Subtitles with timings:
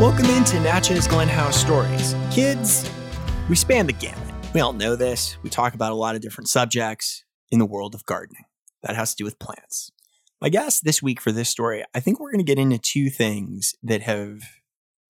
[0.00, 2.14] Welcome into Natchez Glen House Stories.
[2.30, 2.90] Kids,
[3.50, 4.32] we span the gamut.
[4.54, 5.36] We all know this.
[5.42, 8.44] We talk about a lot of different subjects in the world of gardening.
[8.82, 9.90] That has to do with plants.
[10.40, 13.10] My guess this week for this story, I think we're going to get into two
[13.10, 14.40] things that have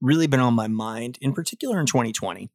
[0.01, 2.51] really been on my mind, in particular in 2020.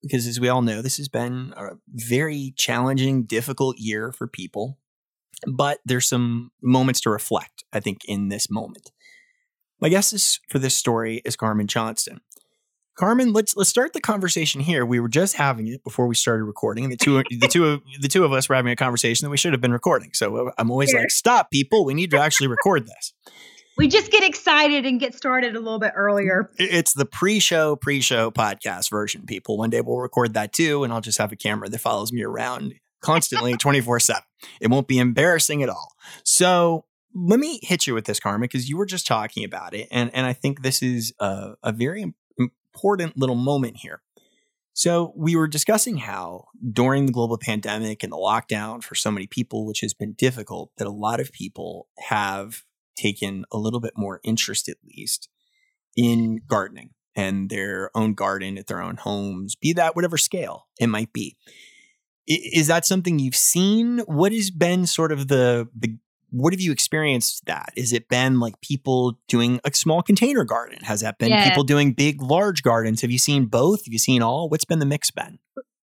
[0.00, 4.78] Because as we all know, this has been a very challenging, difficult year for people.
[5.46, 8.92] But there's some moments to reflect, I think, in this moment.
[9.80, 12.20] My guest is, for this story is Carmen Johnston.
[12.96, 14.86] Carmen, let's let's start the conversation here.
[14.86, 17.82] We were just having it before we started recording, and the two the two of
[18.00, 20.10] the two of us were having a conversation that we should have been recording.
[20.14, 21.84] So uh, I'm always like, "Stop, people!
[21.84, 23.12] We need to actually record this."
[23.76, 26.50] We just get excited and get started a little bit earlier.
[26.56, 29.58] It's the pre-show pre-show podcast version, people.
[29.58, 32.22] One day we'll record that too, and I'll just have a camera that follows me
[32.22, 32.72] around
[33.02, 34.22] constantly, twenty four seven.
[34.58, 35.92] It won't be embarrassing at all.
[36.24, 36.86] So
[37.18, 40.10] let me hit you with this, Carmen, because you were just talking about it, and
[40.14, 44.02] and I think this is a, a very important little moment here.
[44.74, 49.26] So we were discussing how during the global pandemic and the lockdown for so many
[49.26, 52.64] people, which has been difficult, that a lot of people have
[52.94, 55.30] taken a little bit more interest, at least,
[55.96, 60.88] in gardening and their own garden at their own homes, be that whatever scale it
[60.88, 61.38] might be.
[62.26, 64.00] Is that something you've seen?
[64.00, 65.96] What has been sort of the the
[66.36, 67.72] what have you experienced that?
[67.76, 70.78] Is it been like people doing a small container garden?
[70.82, 71.48] Has that been yeah.
[71.48, 73.00] people doing big, large gardens?
[73.02, 73.84] Have you seen both?
[73.86, 74.48] Have you seen all?
[74.48, 75.38] What's been the mix been?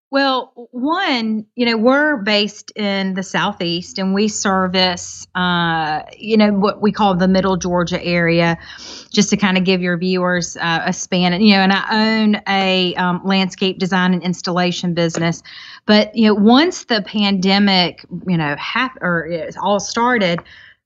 [0.10, 6.54] Well, one, you know, we're based in the southeast, and we service, uh, you know,
[6.54, 8.58] what we call the Middle Georgia area,
[9.12, 11.42] just to kind of give your viewers uh, a span.
[11.42, 15.44] You know, and I own a um, landscape design and installation business.
[15.86, 20.40] But you know, once the pandemic, you know, hap- or it all started,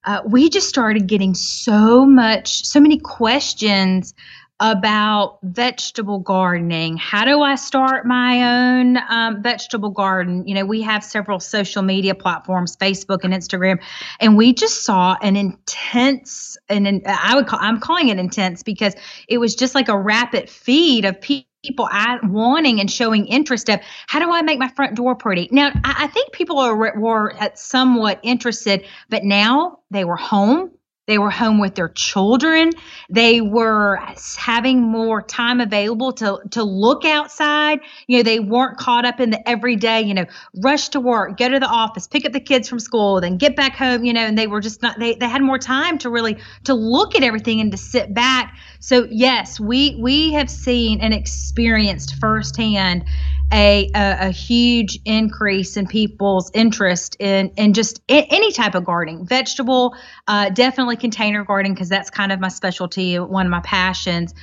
[0.04, 4.16] uh, we just started getting so much, so many questions
[4.62, 6.96] about vegetable gardening.
[6.96, 10.48] How do I start my own um, vegetable garden?
[10.48, 13.82] You know, we have several social media platforms, Facebook and Instagram,
[14.20, 18.94] and we just saw an intense, and I would call, I'm calling it intense because
[19.28, 21.88] it was just like a rapid feed of people people
[22.24, 25.48] wanting and showing interest of how do I make my front door pretty?
[25.52, 30.72] Now, I, I think people are were somewhat interested, but now they were home.
[31.12, 32.72] They were home with their children.
[33.10, 34.00] They were
[34.38, 37.82] having more time available to, to look outside.
[38.08, 40.26] You know, they weren't caught up in the everyday, you know,
[40.64, 43.58] rush to work, go to the office, pick up the kids from school, then get
[43.58, 46.10] back home, you know, and they were just not, they, they had more time to
[46.10, 48.56] really, to look at everything and to sit back.
[48.80, 53.04] So yes, we, we have seen and experienced firsthand
[53.52, 59.26] a, a, a, huge increase in people's interest in, in just any type of gardening,
[59.26, 59.96] vegetable,
[60.28, 64.34] uh, definitely container gardening, because that's kind of my specialty, one of my passions.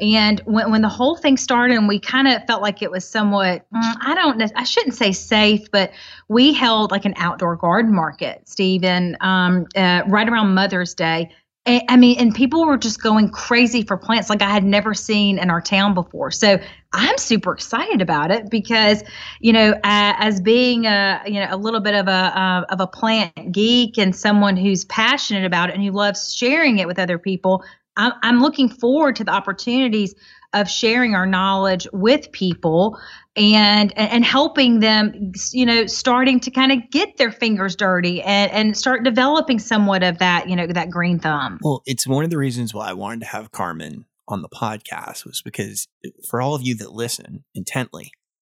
[0.00, 3.08] And when, when the whole thing started, and we kind of felt like it was
[3.08, 5.92] somewhat, mm, I don't know, I shouldn't say safe, but
[6.28, 11.30] we held like an outdoor garden market, Stephen, um, uh, right around Mother's Day
[11.68, 15.38] I mean, and people were just going crazy for plants like I had never seen
[15.38, 16.30] in our town before.
[16.30, 16.58] So
[16.92, 19.02] I'm super excited about it because,
[19.40, 22.80] you know, uh, as being a you know a little bit of a uh, of
[22.80, 26.98] a plant geek and someone who's passionate about it and who loves sharing it with
[26.98, 27.62] other people,
[27.96, 30.14] I'm, I'm looking forward to the opportunities
[30.54, 32.98] of sharing our knowledge with people
[33.36, 38.50] and and helping them you know starting to kind of get their fingers dirty and
[38.52, 41.58] and start developing somewhat of that you know that green thumb.
[41.62, 45.24] Well it's one of the reasons why i wanted to have carmen on the podcast
[45.24, 48.10] was because uh, for all of you that listen intently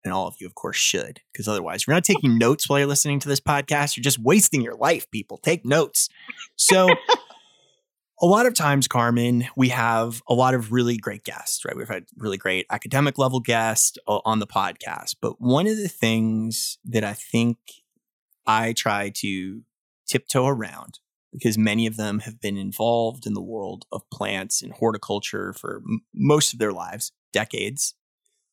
[0.03, 2.87] and all of you of course should because otherwise you're not taking notes while you're
[2.87, 6.09] listening to this podcast you're just wasting your life people take notes
[6.55, 6.89] so
[8.21, 11.75] a lot of times, Carmen, we have a lot of really great guests, right?
[11.75, 15.15] We've had really great academic level guests uh, on the podcast.
[15.19, 17.57] But one of the things that I think
[18.45, 19.61] I try to
[20.07, 20.99] tiptoe around,
[21.31, 25.81] because many of them have been involved in the world of plants and horticulture for
[25.87, 27.95] m- most of their lives, decades,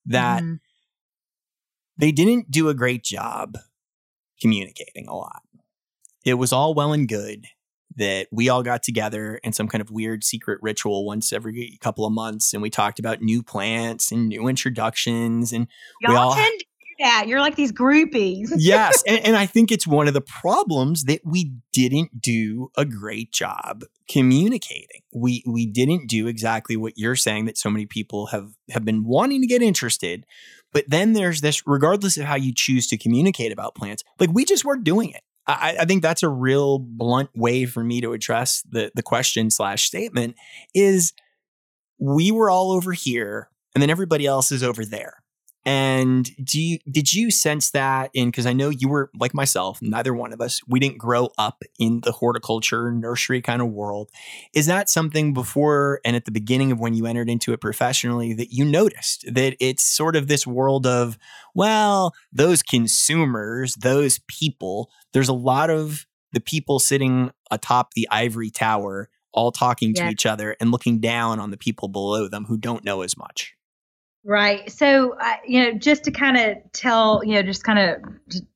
[0.07, 0.61] that mm.
[1.97, 3.59] they didn't do a great job
[4.41, 5.43] communicating a lot.
[6.25, 7.47] It was all well and good
[7.97, 12.07] that we all got together in some kind of weird secret ritual once every couple
[12.07, 15.67] of months and we talked about new plants and new introductions and
[16.01, 16.65] Y'all we all tend
[16.99, 17.25] that.
[17.27, 18.51] You're like these groupies.
[18.57, 19.03] yes.
[19.07, 23.33] And, and I think it's one of the problems that we didn't do a great
[23.33, 25.03] job communicating.
[25.13, 29.05] We we didn't do exactly what you're saying that so many people have have been
[29.05, 30.25] wanting to get interested.
[30.73, 34.45] But then there's this, regardless of how you choose to communicate about plants, like we
[34.45, 35.23] just weren't doing it.
[35.47, 39.51] I, I think that's a real blunt way for me to address the the question
[39.51, 40.37] slash statement
[40.75, 41.13] is
[41.99, 45.23] we were all over here and then everybody else is over there.
[45.69, 49.83] And do you did you sense that in because I know you were like myself,
[49.83, 54.09] neither one of us, we didn't grow up in the horticulture nursery kind of world.
[54.55, 58.33] Is that something before and at the beginning of when you entered into it professionally
[58.33, 61.19] that you noticed that it's sort of this world of,
[61.55, 68.49] well, those consumers, those people, there's a lot of the people sitting atop the ivory
[68.49, 70.11] tower all talking to yeah.
[70.11, 73.55] each other and looking down on the people below them who don't know as much.
[74.25, 74.71] Right.
[74.71, 78.03] So, uh, you know, just to kind of tell, you know, just kind of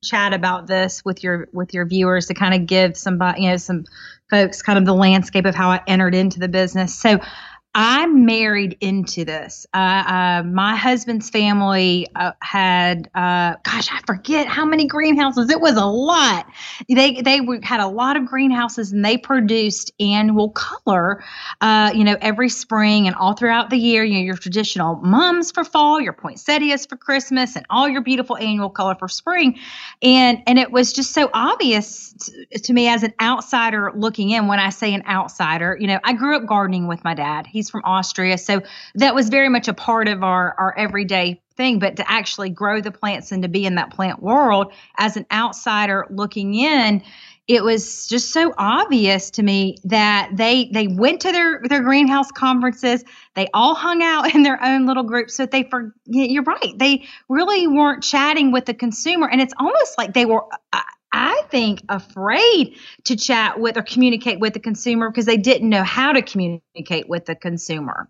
[0.03, 3.57] chat about this with your with your viewers to kind of give somebody, you know,
[3.57, 3.85] some
[4.29, 6.95] folks kind of the landscape of how I entered into the business.
[6.99, 7.21] So,
[7.75, 9.67] I married into this.
[9.73, 15.49] Uh, uh, my husband's family uh, had, uh, gosh, I forget how many greenhouses.
[15.49, 16.47] It was a lot.
[16.87, 21.25] They they had a lot of greenhouses, and they produced annual color.
[21.63, 24.05] Uh, you know, every spring and all throughout the year.
[24.05, 28.37] You know, your traditional mums for fall, your poinsettias for Christmas, and all your beautiful
[28.37, 29.59] annual color for spring.
[30.03, 34.47] And and it was just so obvious to, to me as an outsider looking in.
[34.47, 37.47] When I say an outsider, you know, I grew up gardening with my dad.
[37.47, 38.39] He He's from Austria.
[38.39, 38.61] So
[38.97, 41.79] that was very much a part of our, our everyday thing.
[41.79, 45.27] But to actually grow the plants and to be in that plant world as an
[45.31, 47.05] outsider looking in,
[47.47, 52.31] it was just so obvious to me that they they went to their their greenhouse
[52.31, 53.05] conferences
[53.35, 57.05] they all hung out in their own little groups so they for you're right they
[57.29, 60.81] really weren't chatting with the consumer and it's almost like they were uh,
[61.13, 65.83] I think, afraid to chat with or communicate with the consumer because they didn't know
[65.83, 68.09] how to communicate with the consumer.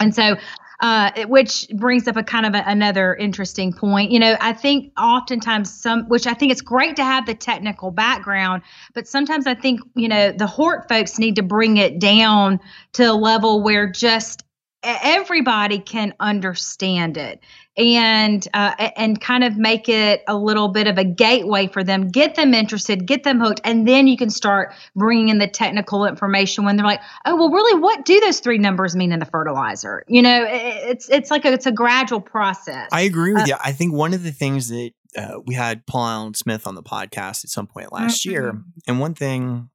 [0.00, 0.36] And so,
[0.80, 4.10] uh, which brings up a kind of a, another interesting point.
[4.10, 7.92] You know, I think oftentimes some, which I think it's great to have the technical
[7.92, 8.62] background,
[8.92, 12.58] but sometimes I think, you know, the Hort folks need to bring it down
[12.94, 14.42] to a level where just
[14.82, 17.40] everybody can understand it
[17.76, 22.08] and uh, and kind of make it a little bit of a gateway for them
[22.08, 26.04] get them interested get them hooked and then you can start bringing in the technical
[26.04, 29.26] information when they're like oh well really what do those three numbers mean in the
[29.26, 30.04] fertilizer?
[30.08, 32.88] You know it's it's like a, it's a gradual process.
[32.92, 35.86] I agree with uh, you i think one of the things that uh, we had
[35.86, 38.32] paul allen smith on the podcast at some point last mm-hmm.
[38.32, 39.70] year and one thing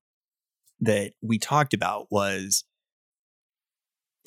[0.79, 2.63] that we talked about was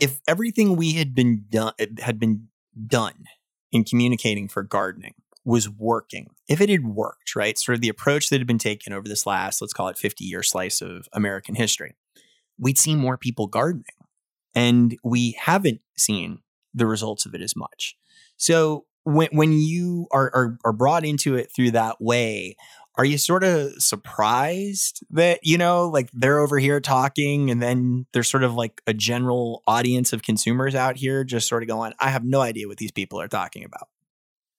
[0.00, 2.48] if everything we had been done had been
[2.86, 3.24] done
[3.70, 5.14] in communicating for gardening
[5.44, 7.58] was working, if it had worked, right?
[7.58, 10.24] Sort of the approach that had been taken over this last, let's call it 50
[10.24, 11.94] year slice of American history,
[12.58, 13.84] we'd see more people gardening.
[14.54, 16.40] And we haven't seen
[16.74, 17.96] the results of it as much.
[18.36, 22.56] So when when you are, are, are brought into it through that way,
[22.96, 28.06] are you sort of surprised that you know like they're over here talking and then
[28.12, 31.92] there's sort of like a general audience of consumers out here just sort of going
[32.00, 33.88] i have no idea what these people are talking about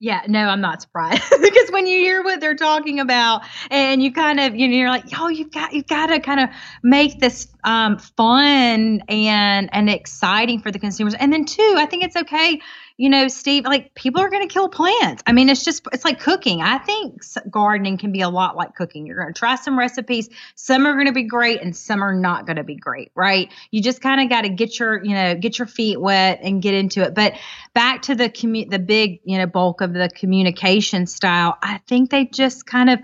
[0.03, 4.11] yeah, no, I'm not surprised because when you hear what they're talking about, and you
[4.11, 6.49] kind of, you know, you're like, oh, you've got, you've got to kind of
[6.81, 11.13] make this um, fun and and exciting for the consumers.
[11.13, 12.59] And then two, I think it's okay
[12.97, 15.23] you know, Steve, like people are going to kill plants.
[15.25, 16.61] I mean, it's just, it's like cooking.
[16.61, 19.05] I think gardening can be a lot like cooking.
[19.05, 20.29] You're going to try some recipes.
[20.55, 23.49] Some are going to be great and some are not going to be great, right?
[23.71, 26.61] You just kind of got to get your, you know, get your feet wet and
[26.61, 27.15] get into it.
[27.15, 27.33] But
[27.73, 32.09] back to the commu- the big, you know, bulk of the communication style, I think
[32.09, 32.99] they just kind of,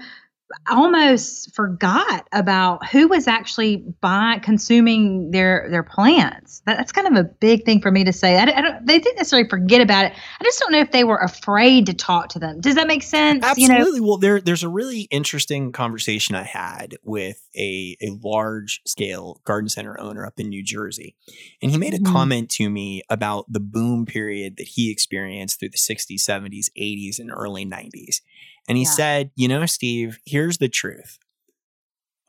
[0.69, 6.61] almost forgot about who was actually buying consuming their their plants.
[6.65, 8.37] That, that's kind of a big thing for me to say.
[8.37, 10.13] I, I don't, they didn't necessarily forget about it.
[10.39, 12.61] I just don't know if they were afraid to talk to them.
[12.61, 13.43] Does that make sense?
[13.43, 14.07] Absolutely you know?
[14.07, 19.69] well there there's a really interesting conversation i had with a a large scale garden
[19.69, 21.15] center owner up in new jersey
[21.61, 22.11] and he made a mm-hmm.
[22.11, 27.19] comment to me about the boom period that he experienced through the 60s 70s 80s
[27.19, 28.21] and early 90s
[28.67, 28.89] and he yeah.
[28.89, 31.17] said, You know, Steve, here's the truth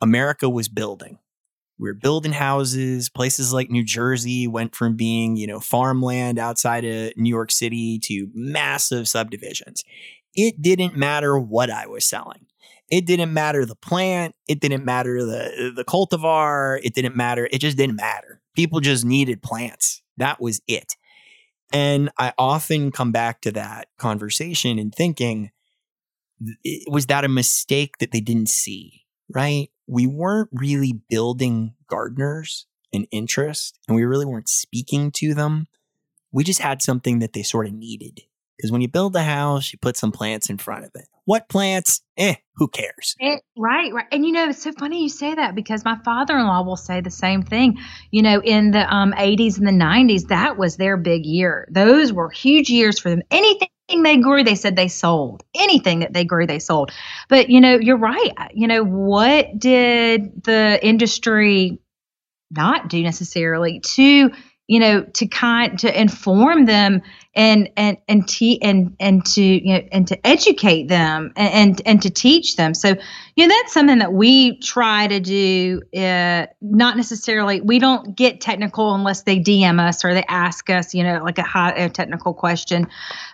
[0.01, 1.19] America was building.
[1.77, 3.09] We were building houses.
[3.09, 7.99] Places like New Jersey went from being, you know, farmland outside of New York City
[8.03, 9.83] to massive subdivisions.
[10.33, 12.45] It didn't matter what I was selling.
[12.91, 14.35] It didn't matter the plant.
[14.47, 16.79] It didn't matter the the cultivar.
[16.83, 17.47] It didn't matter.
[17.51, 18.41] It just didn't matter.
[18.55, 20.01] People just needed plants.
[20.17, 20.95] That was it.
[21.71, 25.51] And I often come back to that conversation and thinking,
[26.87, 29.69] was that a mistake that they didn't see, right?
[29.87, 35.67] We weren't really building gardeners an interest and we really weren't speaking to them.
[36.31, 38.21] We just had something that they sort of needed.
[38.57, 41.05] Because when you build a house, you put some plants in front of it.
[41.23, 42.01] What plants?
[42.17, 43.15] Eh, who cares?
[43.19, 44.07] It, right, right.
[44.11, 46.75] And you know, it's so funny you say that because my father in law will
[46.75, 47.77] say the same thing.
[48.11, 51.69] You know, in the um, 80s and the 90s, that was their big year.
[51.71, 53.21] Those were huge years for them.
[53.31, 53.69] Anything
[54.03, 55.43] they grew, they said they sold.
[55.55, 56.91] Anything that they grew, they sold.
[57.27, 58.31] But, you know, you're right.
[58.53, 61.79] You know, what did the industry
[62.51, 64.31] not do necessarily to
[64.69, 67.01] you know to kind to inform them
[67.33, 71.81] and and and te- and and to you know and to educate them and, and
[71.87, 72.75] and to teach them.
[72.75, 72.89] So
[73.35, 78.41] you know that's something that we try to do uh, not necessarily we don't get
[78.41, 81.89] technical unless they dm us or they ask us you know like a high a
[81.89, 82.87] technical question.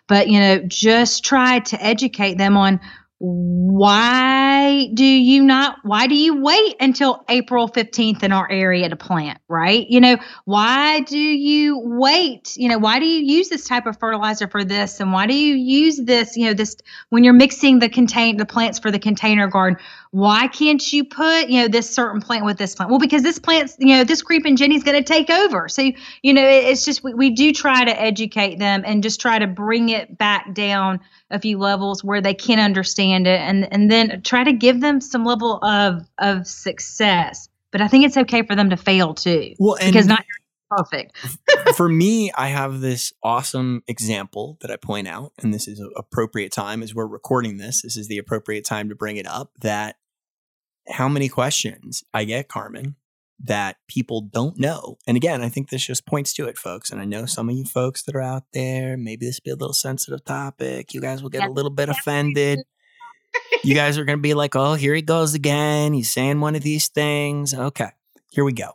[0.07, 2.79] But you know just try to educate them on
[3.25, 8.96] why do you not why do you wait until April 15th in our area to
[8.96, 9.88] plant, right?
[9.89, 12.55] You know, why do you wait?
[12.55, 15.34] You know, why do you use this type of fertilizer for this and why do
[15.34, 16.77] you use this, you know, this
[17.10, 19.79] when you're mixing the contain the plants for the container garden,
[20.12, 22.89] why can't you put, you know, this certain plant with this plant?
[22.89, 25.67] Well, because this plant's, you know, this creeping Jenny's going to take over.
[25.67, 25.91] So,
[26.22, 29.48] you know, it's just we, we do try to educate them and just try to
[29.48, 31.01] bring it back down
[31.35, 35.01] a few levels where they can understand it and and then try to give them
[35.01, 37.49] some level of of success.
[37.71, 40.25] But i think it's okay for them to fail too well because not
[40.69, 41.17] perfect.
[41.75, 46.51] For me i have this awesome example that i point out and this is appropriate
[46.51, 47.81] time as we're recording this.
[47.81, 49.97] This is the appropriate time to bring it up that
[50.87, 52.95] how many questions i get carmen
[53.43, 54.97] that people don't know.
[55.05, 56.89] And again, I think this just points to it, folks.
[56.89, 59.55] And I know some of you folks that are out there, maybe this be a
[59.55, 60.93] little sensitive topic.
[60.93, 62.59] You guys will get a little bit offended.
[63.63, 65.93] you guys are going to be like, oh, here he goes again.
[65.93, 67.53] He's saying one of these things.
[67.53, 67.89] Okay,
[68.31, 68.71] here we go.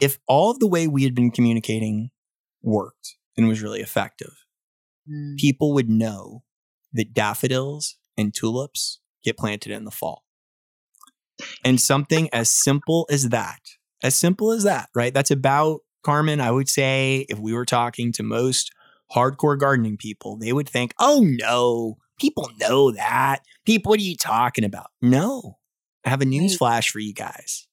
[0.00, 2.10] If all of the way we had been communicating
[2.62, 4.44] worked and was really effective,
[5.10, 5.36] mm.
[5.36, 6.44] people would know
[6.92, 10.24] that daffodils and tulips get planted in the fall.
[11.64, 13.60] And something as simple as that,
[14.02, 15.14] as simple as that, right?
[15.14, 18.72] That's about, Carmen, I would say, if we were talking to most
[19.14, 23.40] hardcore gardening people, they would think, oh no, people know that.
[23.64, 24.88] People, what are you talking about?
[25.00, 25.58] No,
[26.04, 27.66] I have a news flash for you guys.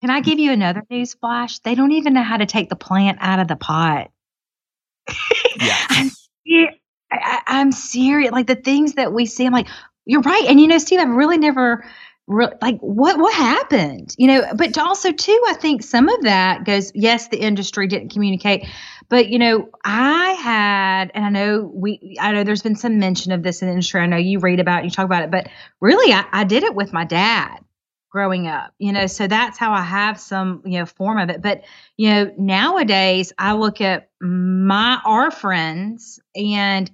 [0.00, 1.58] Can I give you another news flash?
[1.58, 4.10] They don't even know how to take the plant out of the pot.
[5.60, 5.76] yeah.
[5.90, 6.10] I'm,
[7.12, 8.32] I, I'm serious.
[8.32, 9.68] Like the things that we see, I'm like,
[10.06, 10.44] you're right.
[10.48, 11.84] And you know, Steve, I've really never
[12.30, 14.14] like what what happened?
[14.16, 18.12] You know but also too i think some of that goes yes the industry didn't
[18.12, 18.66] communicate
[19.08, 23.32] but you know i had and i know we i know there's been some mention
[23.32, 24.00] of this in the industry.
[24.00, 25.48] I know you read about it you talk about it but
[25.80, 27.58] really I, I did it with my dad
[28.10, 31.42] growing up you know so that's how i have some you know form of it.
[31.42, 31.62] But
[31.96, 36.90] you know nowadays i look at my our friends and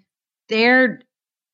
[0.49, 1.01] they're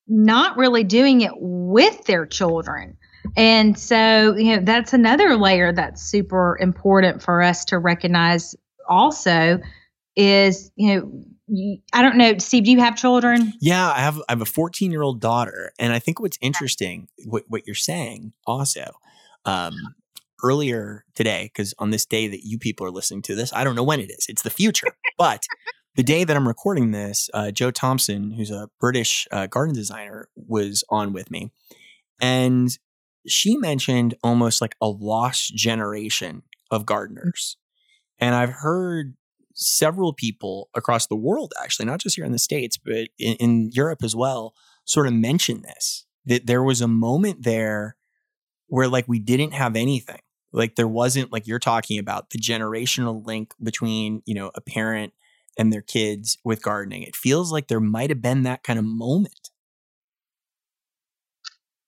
[0.08, 2.96] not really doing it with their children
[3.36, 8.54] and so, you know, that's another layer that's super important for us to recognize
[8.88, 9.58] also
[10.16, 11.24] is, you know,
[11.92, 13.52] I don't know, Steve, do you have children?
[13.60, 17.66] Yeah, I have I have a 14-year-old daughter and I think what's interesting what what
[17.66, 18.92] you're saying also
[19.44, 19.74] um
[20.42, 23.74] earlier today cuz on this day that you people are listening to this, I don't
[23.74, 24.26] know when it is.
[24.28, 24.88] It's the future.
[25.18, 25.44] but
[25.94, 30.28] the day that I'm recording this, uh, Jo Thompson, who's a British uh, garden designer,
[30.34, 31.50] was on with me.
[32.20, 32.76] And
[33.26, 37.56] she mentioned almost like a lost generation of gardeners.
[38.18, 39.14] And I've heard
[39.54, 43.70] several people across the world, actually, not just here in the States, but in, in,
[43.72, 47.96] Europe as well, sort of mention this that there was a moment there
[48.68, 50.20] where like we didn't have anything.
[50.52, 55.12] Like there wasn't like you're talking about the generational link between, you know, a parent
[55.58, 57.02] and their kids with gardening.
[57.02, 59.41] It feels like there might have been that kind of moment.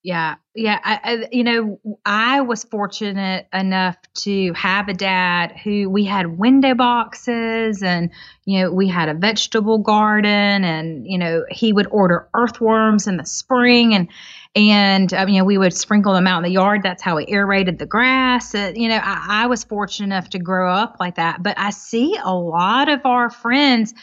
[0.04, 0.78] Yeah, yeah.
[0.84, 6.38] I, I, you know, I was fortunate enough to have a dad who we had
[6.38, 8.10] window boxes, and
[8.44, 13.16] you know, we had a vegetable garden, and you know, he would order earthworms in
[13.16, 14.08] the spring, and
[14.54, 16.82] and um, you know, we would sprinkle them out in the yard.
[16.82, 18.54] That's how we aerated the grass.
[18.54, 21.70] Uh, you know, I, I was fortunate enough to grow up like that, but I
[21.70, 23.94] see a lot of our friends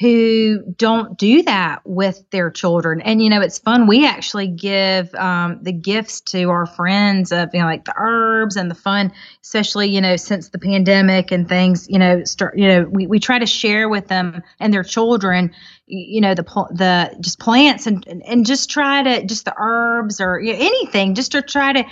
[0.00, 3.00] who don't do that with their children.
[3.00, 3.86] And you know, it's fun.
[3.86, 8.56] We actually give um, the gifts to our friends of you know, like the herbs
[8.56, 11.86] and the fun, especially you know, since the pandemic and things.
[11.88, 12.58] You know, start.
[12.58, 15.52] You know, we, we try to share with them and their children.
[15.86, 20.40] You know, the the just plants and and just try to just the herbs or
[20.40, 21.84] you know, anything, just to try to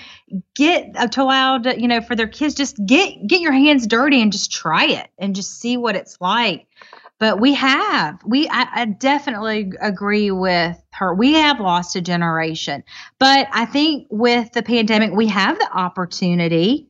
[0.57, 3.87] get uh, to allow to, you know for their kids just get get your hands
[3.87, 6.67] dirty and just try it and just see what it's like
[7.23, 11.15] but we have we I, I, definitely agree with her.
[11.15, 12.83] We have lost a generation.
[13.21, 16.89] But i think with the pandemic we have the opportunity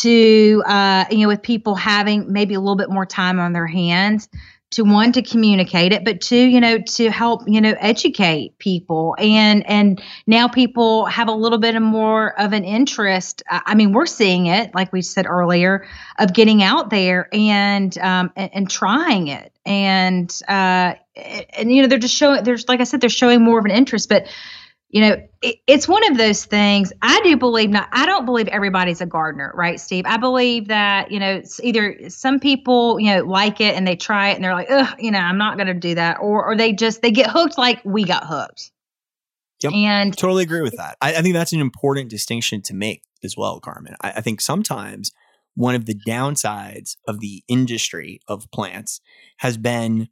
[0.00, 3.68] to uh, you know with people having maybe a little bit more time on their
[3.68, 4.28] hands
[4.70, 9.16] to one to communicate it but two you know to help you know educate people.
[9.18, 13.92] And and now people have a little bit of more of an interest i mean
[13.92, 15.86] we're seeing it like we said earlier
[16.18, 19.52] of getting out there and um and, and trying it.
[19.66, 23.58] And uh and you know they're just showing there's like i said they're showing more
[23.58, 24.26] of an interest but
[24.90, 28.48] you know it, it's one of those things i do believe not i don't believe
[28.48, 33.14] everybody's a gardener right steve i believe that you know it's either some people you
[33.14, 35.56] know like it and they try it and they're like ugh you know i'm not
[35.56, 38.70] going to do that or or they just they get hooked like we got hooked
[39.62, 39.72] Yep.
[39.74, 40.96] And totally agree with that.
[41.02, 43.94] I, I, think that's an important distinction to make as well, Carmen.
[44.00, 45.12] I, I think sometimes
[45.54, 49.02] one of the downsides of the industry of plants
[49.38, 50.08] has been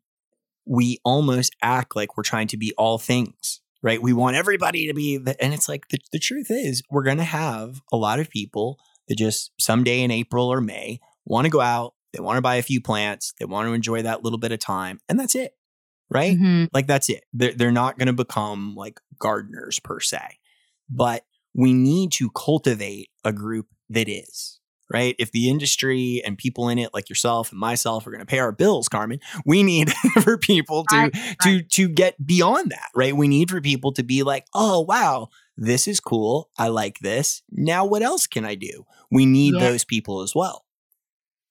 [0.67, 4.03] we almost act like we're trying to be all things right?
[4.03, 7.19] We want everybody to be, the, and it's like the, the truth is, we're going
[7.19, 11.51] to have a lot of people that just someday in April or May want to
[11.51, 14.39] go out, they want to buy a few plants, they want to enjoy that little
[14.39, 15.53] bit of time, and that's it,
[16.11, 16.37] right?
[16.37, 16.65] Mm-hmm.
[16.73, 17.25] Like that's it.
[17.33, 20.39] They're, they're not going to become like gardeners per se,
[20.91, 24.58] but we need to cultivate a group that is
[24.91, 25.15] right?
[25.19, 28.39] If the industry and people in it, like yourself and myself, are going to pay
[28.39, 29.93] our bills, Carmen, we need
[30.23, 33.17] for people to right, to to get beyond that, right?
[33.17, 36.51] We need for people to be like, oh wow, this is cool.
[36.59, 37.43] I like this.
[37.51, 38.87] Now, what else can I do?
[39.11, 39.61] We need yeah.
[39.61, 40.65] those people as well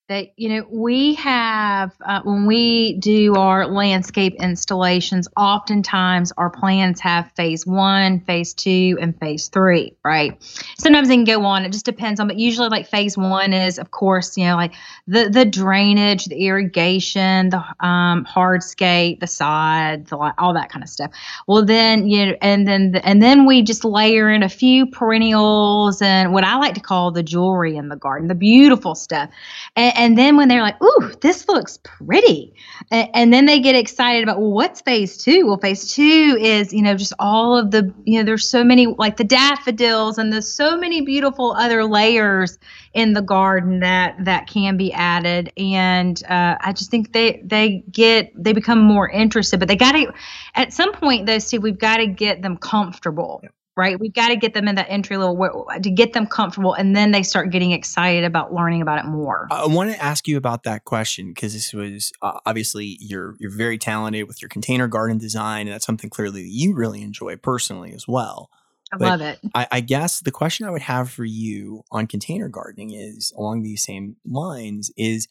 [0.08, 6.98] that you know we have uh, when we do our landscape installations oftentimes our plans
[6.98, 10.42] have phase one phase two and phase three right?
[10.78, 13.78] Sometimes they can go on it just depends on but usually like phase one is
[13.78, 14.72] of course you know like
[15.06, 20.88] the the drainage the irrigation the um, hardscape the sod the, all that kind of
[20.88, 21.10] stuff.
[21.46, 24.86] Well then you know and then the, and then we just layer in a few
[24.86, 29.28] perennials and what i like to call the jewelry in the garden the beautiful stuff.
[29.76, 32.54] And, and then when they're like, "Ooh, this looks pretty,"
[32.90, 35.44] and, and, then they get excited about, "Well, what's phase two?
[35.44, 38.86] Well, phase two is you know just all of the you know there's so many
[38.86, 42.58] like the daffodils and there's so many beautiful other layers
[42.94, 47.82] in the garden that that can be added, and uh, I just think they they
[47.90, 50.12] get they become more interested, but they got to
[50.54, 53.40] at some point though, Steve, we've got to get them comfortable.
[53.42, 53.98] Yeah right?
[53.98, 57.12] We've got to get them in that entry level to get them comfortable, and then
[57.12, 59.46] they start getting excited about learning about it more.
[59.52, 63.56] I want to ask you about that question because this was uh, obviously you're you're
[63.56, 67.36] very talented with your container garden design, and that's something clearly that you really enjoy
[67.36, 68.50] personally as well.
[68.92, 69.38] I but love it.
[69.54, 73.62] I, I guess the question I would have for you on container gardening is along
[73.62, 75.28] these same lines: is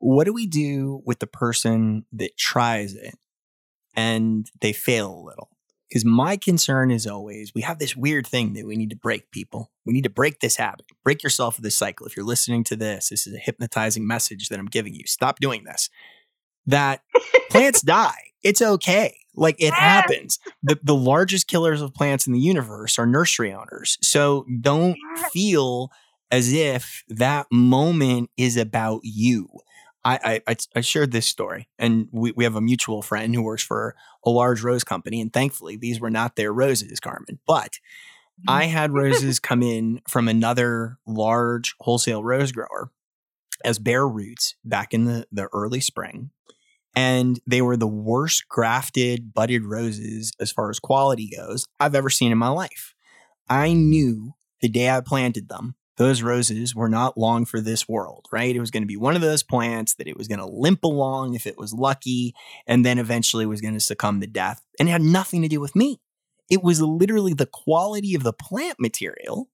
[0.00, 3.14] what do we do with the person that tries it
[3.96, 5.48] and they fail a little?
[5.90, 9.30] Because my concern is always we have this weird thing that we need to break
[9.32, 9.72] people.
[9.84, 12.06] We need to break this habit, break yourself of this cycle.
[12.06, 15.04] If you're listening to this, this is a hypnotizing message that I'm giving you.
[15.06, 15.90] Stop doing this.
[16.66, 17.02] That
[17.50, 18.30] plants die.
[18.42, 19.16] It's okay.
[19.34, 20.38] Like it happens.
[20.62, 23.98] The, the largest killers of plants in the universe are nursery owners.
[24.02, 24.96] So don't
[25.32, 25.90] feel
[26.30, 29.48] as if that moment is about you.
[30.04, 33.62] I, I, I shared this story, and we, we have a mutual friend who works
[33.62, 37.38] for a large rose company, and thankfully these were not their roses, Carmen.
[37.46, 37.78] But
[38.48, 38.70] I mm.
[38.70, 42.90] had roses come in from another large wholesale rose grower
[43.64, 46.30] as bare roots back in the, the early spring.
[46.96, 52.10] And they were the worst grafted budded roses as far as quality goes I've ever
[52.10, 52.94] seen in my life.
[53.48, 58.24] I knew the day I planted them those roses were not long for this world,
[58.32, 58.56] right?
[58.56, 60.82] It was going to be one of those plants that it was going to limp
[60.82, 62.34] along if it was lucky,
[62.66, 64.64] and then eventually was going to succumb to death.
[64.78, 66.00] And it had nothing to do with me.
[66.50, 69.50] It was literally the quality of the plant material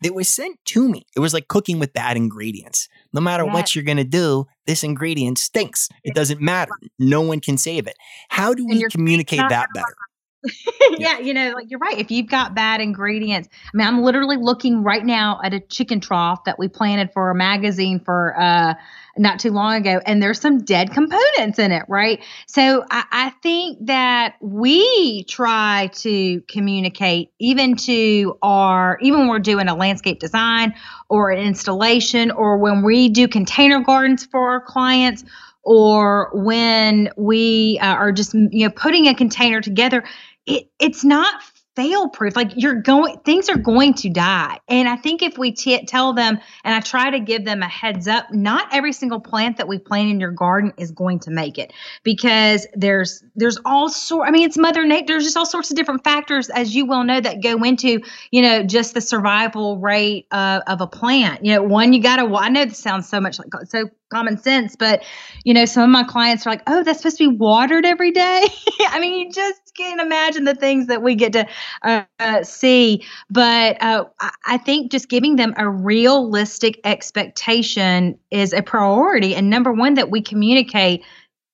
[0.00, 1.04] that was sent to me.
[1.14, 2.88] It was like cooking with bad ingredients.
[3.12, 5.90] No matter what you're going to do, this ingredient stinks.
[6.02, 6.72] It doesn't matter.
[6.98, 7.96] No one can save it.
[8.30, 9.94] How do we communicate that better?
[10.98, 11.98] yeah, you know, like you're right.
[11.98, 16.00] If you've got bad ingredients, I mean, I'm literally looking right now at a chicken
[16.00, 18.74] trough that we planted for a magazine for uh
[19.18, 22.22] not too long ago, and there's some dead components in it, right?
[22.46, 29.40] So I, I think that we try to communicate even to our even when we're
[29.40, 30.74] doing a landscape design
[31.08, 35.24] or an installation or when we do container gardens for our clients
[35.62, 40.04] or when we uh, are just you know putting a container together
[40.46, 41.42] it, it's not
[41.76, 42.36] fail proof.
[42.36, 44.58] Like you're going, things are going to die.
[44.68, 47.68] And I think if we t- tell them, and I try to give them a
[47.68, 51.30] heads up, not every single plant that we plant in your garden is going to
[51.30, 51.72] make it
[52.02, 54.28] because there's there's all sort.
[54.28, 55.06] I mean, it's Mother Nature.
[55.06, 58.00] There's just all sorts of different factors, as you well know, that go into
[58.30, 61.44] you know just the survival rate of a plant.
[61.44, 62.34] You know, one you got to.
[62.34, 65.04] I know this sounds so much like so common sense, but
[65.44, 68.10] you know, some of my clients are like, "Oh, that's supposed to be watered every
[68.10, 68.44] day."
[68.88, 71.46] I mean, you just can't imagine the things that we get to
[71.82, 73.04] uh, uh, see.
[73.30, 74.04] But uh,
[74.46, 80.10] I think just giving them a realistic expectation is a priority, and number one, that
[80.10, 81.04] we communicate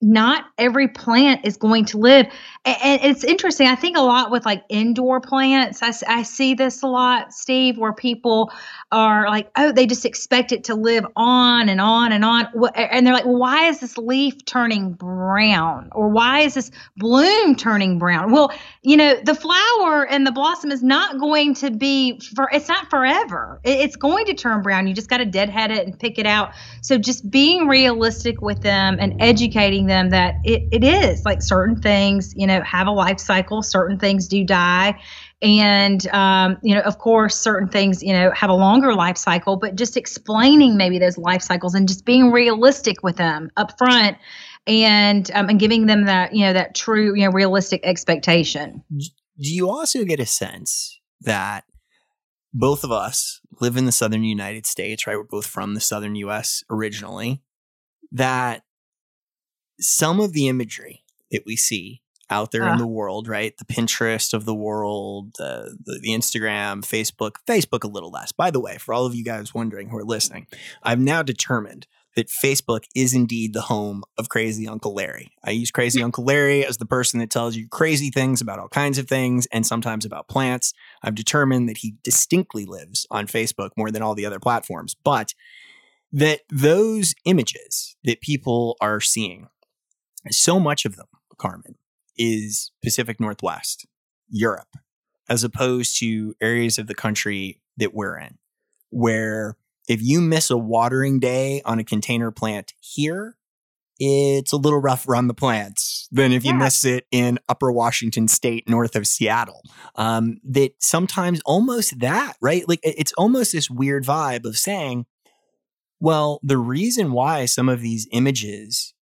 [0.03, 2.27] not every plant is going to live.
[2.67, 3.67] And it's interesting.
[3.67, 5.83] I think a lot with like indoor plants.
[5.83, 8.53] I, I see this a lot, Steve, where people
[8.93, 12.47] are like, oh, they just expect it to live on and on and on.
[12.75, 15.89] And they're like, well, why is this leaf turning brown?
[15.93, 18.33] Or why is this bloom turning brown?
[18.33, 22.69] Well, you know, the flower and the blossom is not going to be for, it's
[22.69, 23.61] not forever.
[23.65, 24.87] It's going to turn brown.
[24.87, 26.53] You just got to deadhead it and pick it out.
[26.83, 31.81] So just being realistic with them and educating them that it, it is like certain
[31.81, 35.01] things, you know, have a life cycle, certain things do die.
[35.43, 39.57] And, um, you know, of course, certain things, you know, have a longer life cycle,
[39.57, 44.17] but just explaining maybe those life cycles and just being realistic with them up front
[44.67, 48.83] and, um, and giving them that, you know, that true, you know, realistic expectation.
[48.91, 49.05] Do
[49.39, 51.65] you also get a sense that
[52.55, 55.17] both of us live in the southern United States, right?
[55.17, 57.43] We're both from the southern US originally.
[58.13, 58.63] That
[59.81, 62.73] some of the imagery that we see out there uh.
[62.73, 63.57] in the world, right?
[63.57, 68.33] The Pinterest of the world, uh, the, the Instagram, Facebook, Facebook a little less.
[68.33, 70.47] By the way, for all of you guys wondering who are listening,
[70.83, 71.87] I've now determined
[72.17, 75.33] that Facebook is indeed the home of Crazy Uncle Larry.
[75.45, 78.69] I use Crazy Uncle Larry as the person that tells you crazy things about all
[78.69, 80.73] kinds of things and sometimes about plants.
[81.03, 85.35] I've determined that he distinctly lives on Facebook more than all the other platforms, but
[86.11, 89.49] that those images that people are seeing
[90.31, 91.07] so much of them,
[91.39, 91.77] Carmen,
[92.17, 93.87] is Pacific Northwest,
[94.29, 94.77] Europe,
[95.29, 98.39] as opposed to areas of the country that we're in,
[98.91, 99.57] where
[99.89, 103.37] if you miss a watering day on a container plant here,
[103.99, 106.59] it's a little rougher on the plants than if you yeah.
[106.59, 109.63] miss it in upper Washington state north of Seattle.
[109.95, 112.69] Um, that sometimes almost that, right?
[112.69, 115.07] Like it's almost this weird vibe of saying,
[115.99, 118.93] well, the reason why some of these images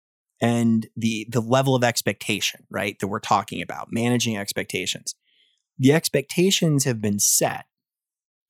[0.45, 5.15] and the the level of expectation, right, that we're talking about, managing expectations.
[5.79, 7.65] The expectations have been set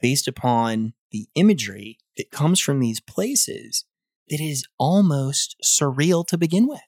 [0.01, 3.85] based upon the imagery that comes from these places
[4.29, 6.81] that is almost surreal to begin with.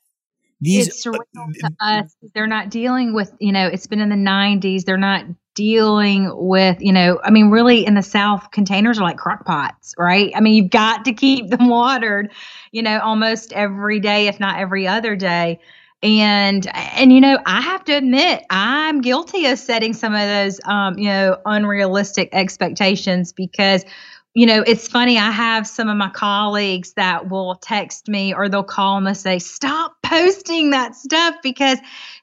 [0.60, 1.20] These, it's surreal
[1.62, 2.16] uh, to us.
[2.34, 4.84] They're not dealing with, you know, it's been in the 90s.
[4.84, 9.16] They're not dealing with, you know, I mean, really in the South, containers are like
[9.16, 10.30] crock pots, right?
[10.36, 12.32] I mean, you've got to keep them watered,
[12.76, 15.58] you know, almost every day, if not every other day.
[16.02, 20.60] And and you know, I have to admit, I'm guilty of setting some of those
[20.66, 23.82] um, you know, unrealistic expectations because
[24.34, 25.16] you know, it's funny.
[25.16, 29.38] I have some of my colleagues that will text me or they'll call and say,
[29.38, 31.78] "Stop posting that stuff because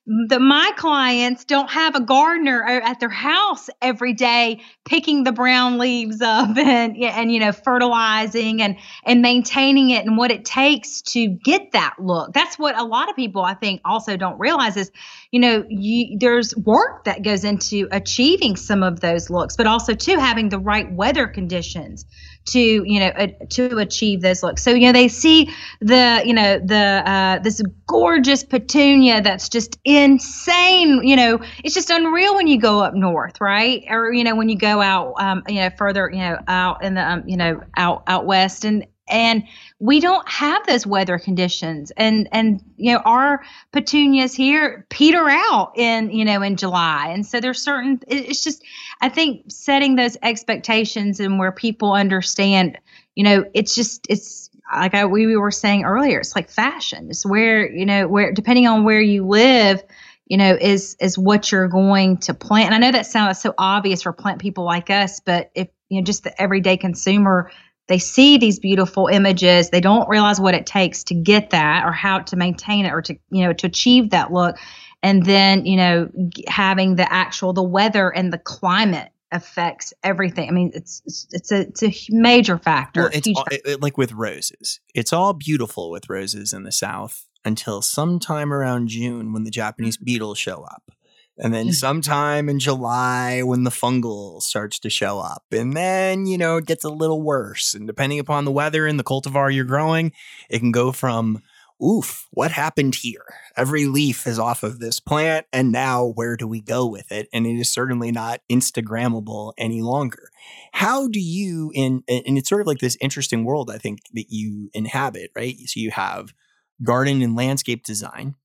[0.05, 5.31] the my clients don't have a gardener uh, at their house every day picking the
[5.31, 10.43] brown leaves up and and you know fertilizing and and maintaining it and what it
[10.43, 12.33] takes to get that look.
[12.33, 14.91] That's what a lot of people i think also don't realize is
[15.31, 19.93] you know you, there's work that goes into achieving some of those looks but also
[19.93, 22.05] too having the right weather conditions
[22.45, 23.11] to you know
[23.49, 24.63] to achieve those looks.
[24.63, 25.49] So you know they see
[25.81, 31.03] the you know the uh, this gorgeous petunia that's just insane.
[31.03, 33.83] You know it's just unreal when you go up north, right?
[33.89, 36.95] Or you know when you go out um, you know further you know out in
[36.95, 39.43] the um, you know out out west and and
[39.79, 41.91] we don't have those weather conditions.
[41.95, 47.11] And and you know our petunias here peter out in you know in july.
[47.13, 48.63] And so there's certain it's just
[49.01, 52.77] i think setting those expectations and where people understand
[53.15, 57.07] you know it's just it's like I, we were saying earlier it's like fashion.
[57.09, 59.83] It's where you know where depending on where you live
[60.25, 62.73] you know is is what you're going to plant.
[62.73, 66.01] And i know that sounds so obvious for plant people like us but if you
[66.01, 67.51] know just the everyday consumer
[67.93, 71.91] they see these beautiful images they don't realize what it takes to get that or
[71.91, 74.57] how to maintain it or to you know to achieve that look
[75.03, 76.09] and then you know
[76.47, 80.47] having the actual the weather and the climate affects everything.
[80.47, 81.01] I mean, it's
[81.31, 83.01] it's, a it's a major factor.
[83.01, 84.79] Well, it's all, it, like with roses.
[84.93, 89.97] It's all beautiful with roses in the South until sometime around June when the Japanese
[89.97, 90.05] mm-hmm.
[90.05, 90.91] beetles show up.
[91.37, 95.43] And then sometime in July when the fungal starts to show up.
[95.51, 97.73] And then, you know, it gets a little worse.
[97.73, 100.11] And depending upon the weather and the cultivar you're growing,
[100.49, 101.41] it can go from
[101.83, 103.25] oof, what happened here?
[103.57, 107.27] Every leaf is off of this plant, and now where do we go with it?
[107.33, 110.29] And it is certainly not Instagrammable any longer.
[110.71, 114.27] How do you, in, and it's sort of like this interesting world, I think, that
[114.29, 115.55] you inhabit, right?
[115.65, 116.33] So you have
[116.81, 118.35] garden and landscape design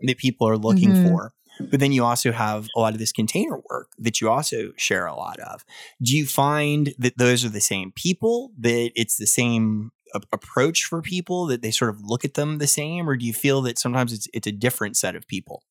[0.00, 1.08] that people are looking mm-hmm.
[1.08, 1.32] for.
[1.70, 5.06] But then you also have a lot of this container work that you also share
[5.06, 5.64] a lot of.
[6.02, 9.90] Do you find that those are the same people, that it's the same
[10.32, 13.32] approach for people that they sort of look at them the same, or do you
[13.32, 15.62] feel that sometimes it's it's a different set of people?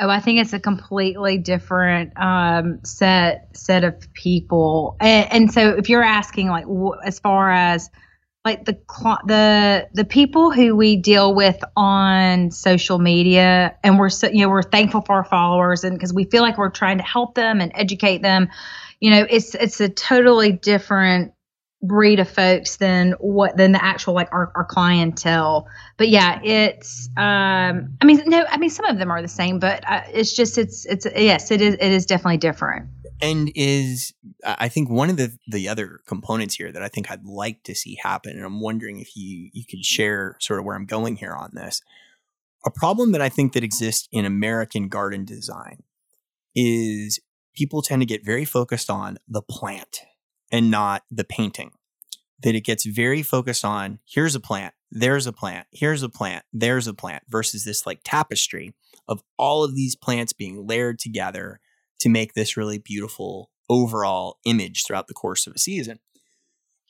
[0.00, 5.70] Oh, I think it's a completely different um, set set of people, and, and, so
[5.70, 6.66] if you're asking like
[7.04, 7.90] as far as
[8.48, 8.78] like the
[9.26, 14.48] the the people who we deal with on social media, and we're so, you know
[14.48, 17.60] we're thankful for our followers, and because we feel like we're trying to help them
[17.60, 18.48] and educate them,
[19.00, 21.32] you know, it's it's a totally different
[21.82, 25.68] breed of folks than what than the actual like our, our clientele.
[25.96, 29.58] But yeah it's um i mean no i mean some of them are the same
[29.58, 32.88] but uh, it's just it's it's yes it is it is definitely different
[33.20, 34.12] and is
[34.44, 37.74] i think one of the the other components here that i think i'd like to
[37.74, 41.16] see happen and i'm wondering if you you could share sort of where i'm going
[41.16, 41.82] here on this
[42.64, 45.82] a problem that i think that exists in american garden design
[46.54, 47.20] is
[47.54, 50.00] people tend to get very focused on the plant
[50.50, 51.72] and not the painting.
[52.42, 56.44] That it gets very focused on here's a plant, there's a plant, here's a plant,
[56.52, 58.74] there's a plant, versus this like tapestry
[59.08, 61.60] of all of these plants being layered together
[62.00, 65.98] to make this really beautiful overall image throughout the course of a season.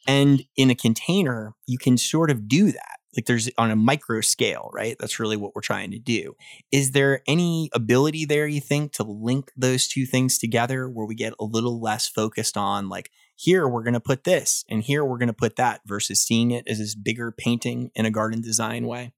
[0.06, 4.20] And in a container, you can sort of do that like there's on a micro
[4.20, 4.96] scale, right?
[5.00, 6.36] That's really what we're trying to do.
[6.70, 11.14] Is there any ability there you think to link those two things together where we
[11.14, 15.04] get a little less focused on like here we're going to put this and here
[15.04, 18.40] we're going to put that versus seeing it as this bigger painting in a garden
[18.40, 19.12] design way?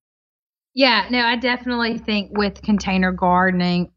[0.73, 3.91] Yeah, no, I definitely think with container gardening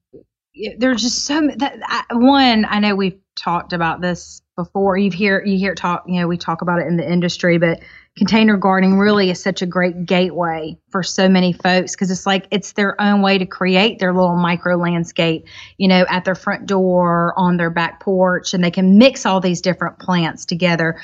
[0.77, 4.97] there's just so that I, one I know we've talked about this before.
[4.97, 7.79] You hear you hear talk, you know, we talk about it in the industry, but
[8.15, 12.47] container gardening really is such a great gateway for so many folks because it's like
[12.51, 16.67] it's their own way to create their little micro landscape, you know, at their front
[16.67, 21.01] door, on their back porch, and they can mix all these different plants together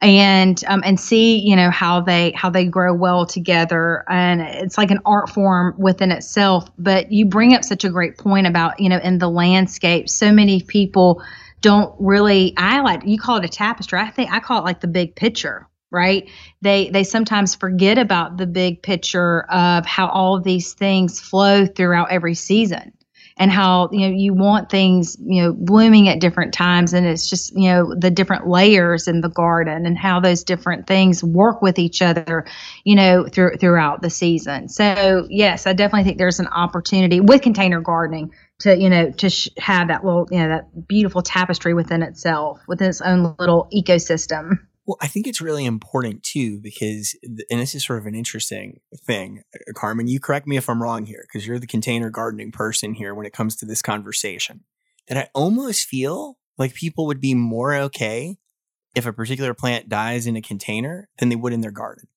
[0.00, 4.04] and um, and see you know how they how they grow well together.
[4.08, 8.18] And it's like an art form within itself but you bring up such a great
[8.18, 11.22] point about you know in the landscape so many people
[11.60, 13.98] don't really i like you call it a tapestry.
[13.98, 16.28] I think i call it like the big picture right?
[16.60, 21.66] They they sometimes forget about the big picture of how all of these things flow
[21.66, 22.92] throughout every season
[23.36, 27.28] and how you know you want things you know blooming at different times and it's
[27.28, 31.60] just you know the different layers in the garden and how those different things work
[31.60, 32.44] with each other
[32.84, 34.68] you know through, throughout the season.
[34.68, 39.30] So yes i definitely think there's an opportunity with container gardening to you know to
[39.30, 43.68] sh- have that little you know that beautiful tapestry within itself within its own little
[43.74, 48.14] ecosystem well, I think it's really important too because, and this is sort of an
[48.14, 50.08] interesting thing, uh, Carmen.
[50.08, 53.26] You correct me if I'm wrong here because you're the container gardening person here when
[53.26, 54.64] it comes to this conversation.
[55.08, 58.36] That I almost feel like people would be more okay
[58.94, 62.08] if a particular plant dies in a container than they would in their garden.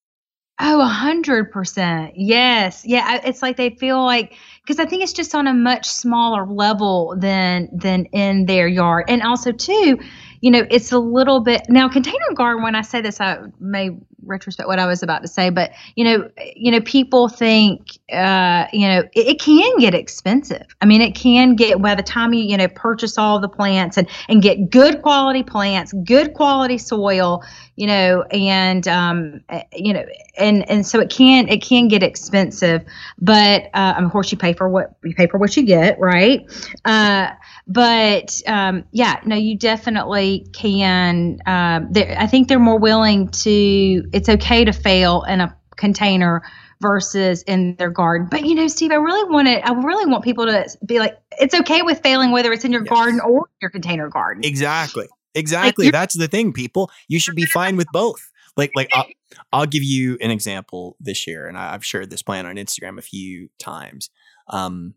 [0.60, 2.14] Oh, a hundred percent.
[2.16, 2.84] Yes.
[2.84, 3.22] Yeah.
[3.24, 4.34] It's like they feel like,
[4.68, 9.06] cause I think it's just on a much smaller level than, than in their yard.
[9.08, 10.00] And also too,
[10.42, 12.64] you know, it's a little bit now container garden.
[12.64, 13.92] When I say this, I may
[14.24, 18.68] retrospect what I was about to say, but you know, you know, people think, uh,
[18.74, 20.66] you know, it, it, can get expensive.
[20.82, 23.98] I mean, it can get by the time you you know purchase all the plants
[23.98, 27.44] and and get good quality plants, good quality soil,
[27.78, 30.04] you know, and um, eh, you know,
[30.38, 32.84] and and so it can it can get expensive,
[33.20, 36.46] but uh, of course you pay for what you pay for what you get, right?
[36.84, 37.30] Uh,
[37.68, 41.38] but um, yeah, no, you definitely can.
[41.46, 44.10] Um, I think they're more willing to.
[44.12, 46.42] It's okay to fail in a container
[46.82, 48.28] versus in their garden.
[48.30, 49.64] But you know, Steve, I really want to.
[49.64, 52.84] I really want people to be like, it's okay with failing, whether it's in your
[52.86, 52.90] yes.
[52.90, 54.44] garden or your container garden.
[54.44, 55.08] Exactly.
[55.38, 55.86] Exactly.
[55.86, 56.92] Like, That's the thing, people.
[57.08, 58.32] You should be fine with both.
[58.56, 59.06] Like, like I'll,
[59.54, 63.04] I'll give you an example this year, and I've shared this plan on Instagram a
[63.04, 64.10] few times.
[64.50, 64.96] Um,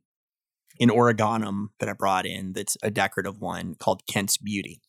[0.81, 4.81] an origanum that I brought in that's a decorative one called Kent's Beauty.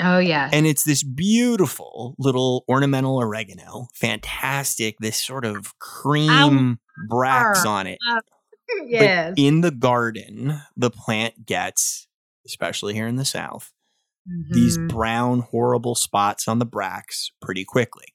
[0.00, 0.48] Oh yeah.
[0.52, 3.88] And it's this beautiful little ornamental oregano.
[3.94, 4.96] Fantastic.
[5.00, 7.98] This sort of cream bracts on it.
[8.86, 9.34] yes.
[9.36, 12.06] But in the garden, the plant gets,
[12.46, 13.70] especially here in the South,
[14.28, 14.52] mm-hmm.
[14.52, 18.06] these brown, horrible spots on the bracts pretty quickly.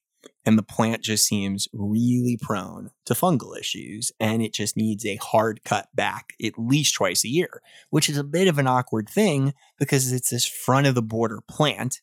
[0.46, 4.14] And the plant just seems really prone to fungal issues.
[4.18, 8.18] And it just needs a hard cut back at least twice a year, which is
[8.18, 12.00] a bit of an awkward thing because it's this front of the border plant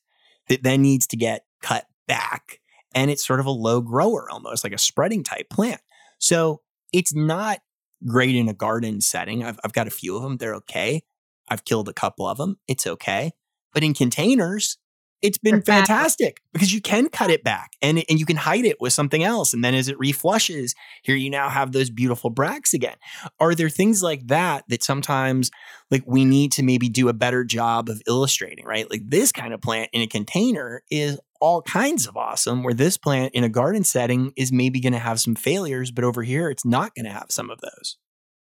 [0.49, 2.61] that then needs to get cut back.
[2.95, 5.81] And it's sort of a low grower, almost like a spreading type plant.
[6.19, 6.61] So
[6.93, 7.61] it's not
[8.07, 9.43] great in a garden setting.
[9.43, 10.37] I've, I've got a few of them.
[10.37, 11.03] They're okay.
[11.49, 12.59] I've killed a couple of them.
[12.69, 13.33] It's okay.
[13.75, 14.79] But in containers,
[15.25, 18.79] it's been fantastic because you can cut it back and, and you can hide it
[18.79, 19.55] with something else.
[19.55, 22.97] And then as it reflushes, here you now have those beautiful bracts again.
[23.41, 25.51] Are there things like that that sometimes
[25.91, 28.91] like we need to maybe do a better job of illustrating, right?
[28.91, 32.99] Like this kind of plant in a container is all kinds of awesome, where this
[32.99, 36.51] plant in a garden setting is maybe going to have some failures, but over here
[36.51, 37.97] it's not going to have some of those.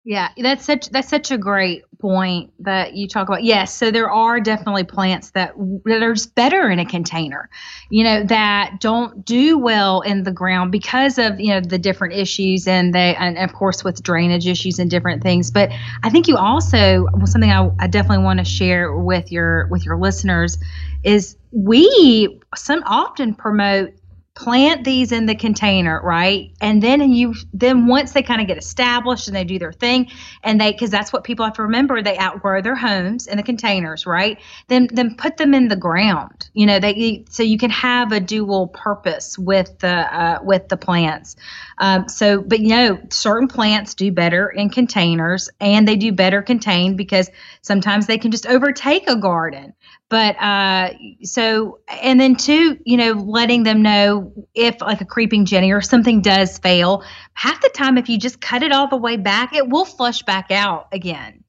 [0.08, 3.42] Yeah, that's such that's such a great point that you talk about.
[3.42, 5.52] Yes, so there are definitely plants that
[5.84, 7.50] that are better in a container,
[7.90, 12.14] you know, that don't do well in the ground because of you know the different
[12.14, 15.50] issues and they and of course with drainage issues and different things.
[15.50, 15.72] But
[16.04, 19.98] I think you also something I, I definitely want to share with your with your
[19.98, 20.56] listeners
[21.02, 23.92] is we some often promote
[24.36, 26.52] plant these in the container right?
[26.60, 30.10] And then you then once they kind of get established and they do their thing
[30.44, 33.42] and they because that's what people have to remember they outgrow their homes in the
[33.42, 34.38] containers right?
[34.68, 38.20] Then then put them in the ground you know they so you can have a
[38.20, 41.36] dual purpose with the uh, with the plants.
[41.78, 46.42] Um, so but you know certain plants do better in containers and they do better
[46.42, 47.30] contained because
[47.62, 49.72] sometimes they can just overtake a garden
[50.08, 50.90] but uh
[51.22, 55.80] so and then two you know letting them know if like a creeping jenny or
[55.80, 57.02] something does fail
[57.34, 60.22] half the time if you just cut it all the way back it will flush
[60.22, 61.42] back out again.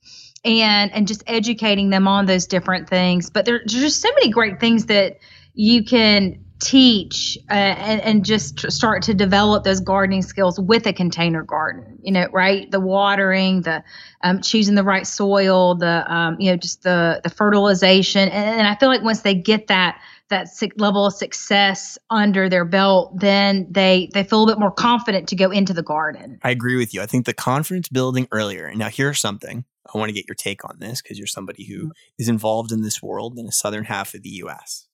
[0.45, 3.29] And and just educating them on those different things.
[3.29, 5.17] But there's just so many great things that
[5.55, 10.93] you can teach uh, and, and just start to develop those gardening skills with a
[10.93, 12.71] container garden you know right?
[12.71, 13.83] The watering the
[14.23, 18.29] um, choosing the right soil the um, you know just the the fertilization.
[18.29, 22.65] And, and i feel like once they get that that level of success under their
[22.65, 26.39] belt then they they feel a bit more confident to go into the garden.
[26.43, 27.01] I agree with you.
[27.01, 28.65] I think the confidence building earlier.
[28.67, 29.65] And now here's something.
[29.93, 32.29] I want to get your take on this because you're somebody who mm-hmm.
[32.29, 34.86] involved in this world in the southern half of the us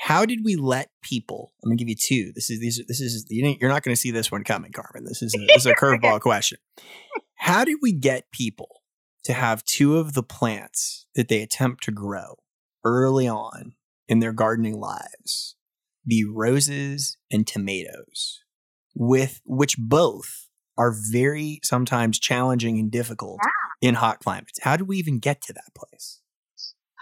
[0.00, 1.52] how did we let people?
[1.62, 2.32] I'm gonna give you two.
[2.34, 2.82] This is these.
[2.88, 5.04] This is you're not going to see this one coming, Carmen.
[5.04, 6.56] This is a, this is a curveball question.
[7.34, 8.80] How did we get people
[9.24, 12.38] to have two of the plants that they attempt to grow
[12.82, 13.74] early on
[14.08, 15.56] in their gardening lives
[16.06, 18.40] be roses and tomatoes,
[18.94, 23.38] with which both are very sometimes challenging and difficult
[23.82, 24.60] in hot climates?
[24.62, 26.19] How did we even get to that place?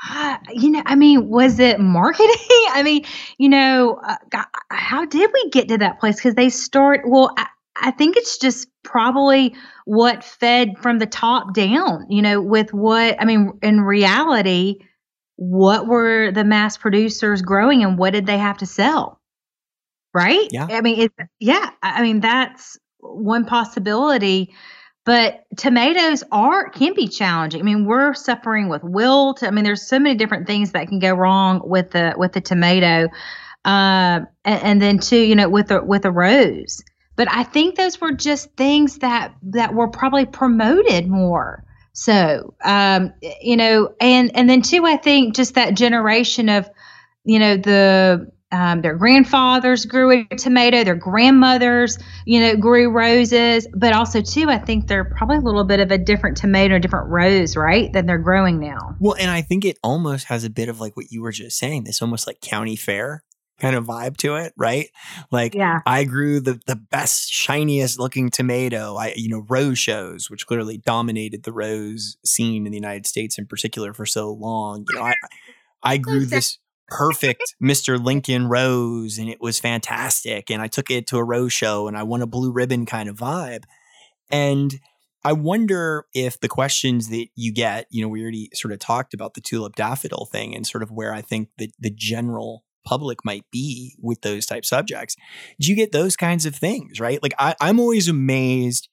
[0.51, 2.35] you know, I mean, was it marketing?
[2.71, 3.05] I mean,
[3.39, 6.17] you know, uh, God, how did we get to that place?
[6.17, 7.47] Because they start, well, I,
[7.81, 13.21] I think it's just probably what fed from the top down, you know, with what,
[13.21, 14.79] I mean, in reality,
[15.37, 19.21] what were the mass producers growing and what did they have to sell?
[20.13, 20.49] Right?
[20.51, 20.67] Yeah.
[20.71, 21.71] I mean, it's, yeah.
[21.83, 24.53] I mean, that's one possibility
[25.09, 27.63] but tomatoes are can be challenging.
[27.63, 29.43] I mean, we're suffering with wilt.
[29.43, 32.43] I mean, there's so many different things that can go wrong with the with the
[32.43, 33.09] tomato,
[33.65, 36.85] uh, and, and, then too, you know, with a with a rose.
[37.17, 41.65] But I think those were just things that that were probably promoted more.
[41.95, 46.69] So, um, you know, and and then too, I think just that generation of,
[47.25, 53.67] you know, the um, their grandfathers grew a tomato, their grandmothers, you know, grew roses,
[53.75, 56.81] but also too, I think they're probably a little bit of a different tomato, a
[56.81, 58.97] different rose, right, than they're growing now.
[59.01, 61.59] Well, and I think it almost has a bit of like what you were just
[61.59, 63.23] saying, this almost like county fair
[63.59, 64.89] kind of vibe to it, right?
[65.31, 65.81] Like yeah.
[65.85, 68.97] I grew the the best, shiniest looking tomato.
[68.97, 73.39] I you know, rose shows, which clearly dominated the rose scene in the United States
[73.39, 74.85] in particular for so long.
[74.89, 75.15] You know, I
[75.83, 76.59] I grew this
[76.89, 78.03] perfect Mr.
[78.03, 80.51] Lincoln rose and it was fantastic.
[80.51, 83.09] And I took it to a rose show and I won a blue ribbon kind
[83.09, 83.65] of vibe.
[84.31, 84.81] And
[85.25, 89.15] I wonder if the questions that you get, you know, we already sort of talked
[89.15, 93.25] about the tulip daffodil thing and sort of where I think that the general public
[93.25, 95.17] might be with those type subjects.
[95.61, 97.23] Do you get those kinds of things, right?
[97.23, 98.89] Like I, I'm always amazed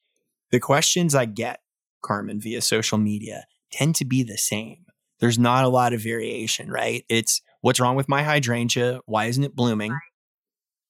[0.52, 1.62] the questions I get,
[2.04, 4.86] Carmen, via social media tend to be the same.
[5.20, 7.06] There's not a lot of variation, right?
[7.08, 8.99] It's what's wrong with my hydrangea?
[9.07, 9.91] Why isn't it blooming?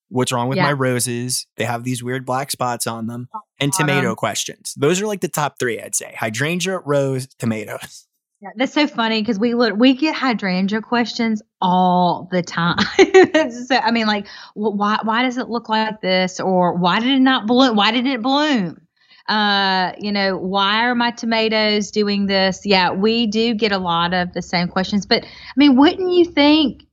[0.09, 0.63] What's wrong with Yeah.
[0.65, 1.47] my roses?
[1.55, 3.29] They have these weird black spots on them.
[3.33, 3.87] Oh, and Bottom.
[3.87, 4.73] tomato questions.
[4.75, 6.13] Those are like the top three, I'd say.
[6.19, 8.05] Hydrangea, rose, tomatoes.
[8.41, 12.77] Yeah, that's so funny because we look we get hydrangea questions all the time.
[13.67, 17.09] so I mean, like, wh- why why does it look like this, or why did
[17.15, 17.77] it not bloom?
[17.77, 18.84] Why didn't it bloom?
[19.27, 22.61] Uh, you know, why are my tomatoes doing this?
[22.65, 26.25] Yeah, we do get a lot of the same questions, but I mean, wouldn't you
[26.25, 26.83] think?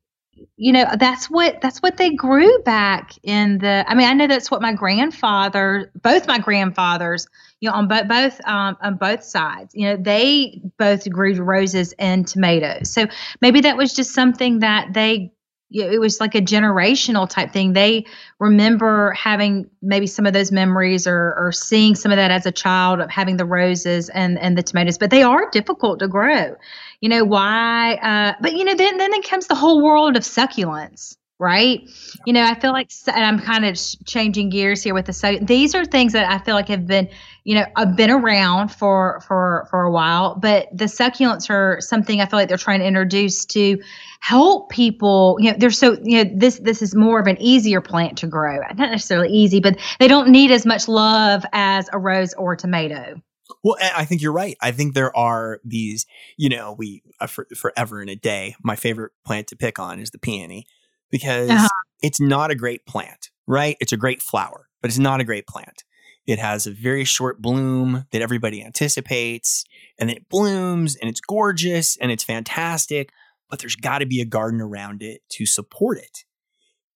[0.56, 3.84] You know, that's what that's what they grew back in the.
[3.86, 7.26] I mean, I know that's what my grandfather, both my grandfathers,
[7.60, 9.72] you know, on both both um, on both sides.
[9.74, 12.92] You know, they both grew roses and tomatoes.
[12.92, 13.06] So
[13.40, 15.32] maybe that was just something that they.
[15.72, 17.72] It was like a generational type thing.
[17.72, 18.06] They
[18.38, 22.52] remember having maybe some of those memories or, or seeing some of that as a
[22.52, 26.54] child of having the roses and, and the tomatoes, but they are difficult to grow.
[27.00, 27.94] You know why?
[27.94, 31.80] Uh, but you know, then then it comes the whole world of succulents, right?
[32.24, 35.36] You know, I feel like, and I'm kind of changing gears here with the so
[35.42, 37.08] these are things that I feel like have been,
[37.42, 42.20] you know, have been around for for for a while, but the succulents are something
[42.20, 43.82] I feel like they're trying to introduce to
[44.22, 45.36] help people.
[45.40, 48.28] You know, they're so you know this this is more of an easier plant to
[48.28, 52.52] grow, not necessarily easy, but they don't need as much love as a rose or
[52.52, 53.20] a tomato.
[53.64, 54.56] Well, I think you're right.
[54.62, 56.06] I think there are these,
[56.38, 58.54] you know, we uh, for, forever in a day.
[58.62, 60.66] My favorite plant to pick on is the peony
[61.10, 61.68] because Uh-huh.
[62.00, 63.76] it's not a great plant, right?
[63.80, 65.84] It's a great flower, but it's not a great plant.
[66.26, 69.64] It has a very short bloom that everybody anticipates,
[69.98, 73.10] and then it blooms and it's gorgeous and it's fantastic,
[73.52, 76.24] but there's got to be a garden around it to support it.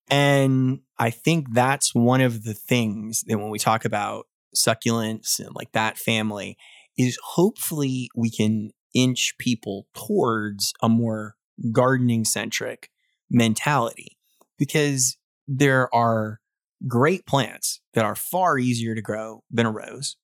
[0.09, 4.25] And I think that's one of the things that when we talk about
[4.57, 6.57] succulents and like that family
[6.97, 11.35] is hopefully we can inch people towards a more
[11.73, 12.89] gardening centric
[13.29, 14.17] mentality
[14.59, 16.41] because there are
[16.89, 20.17] great plants that are far easier to grow than a rose.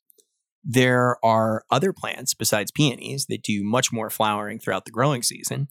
[0.65, 5.69] There are other plants besides peonies that do much more flowering throughout the growing season.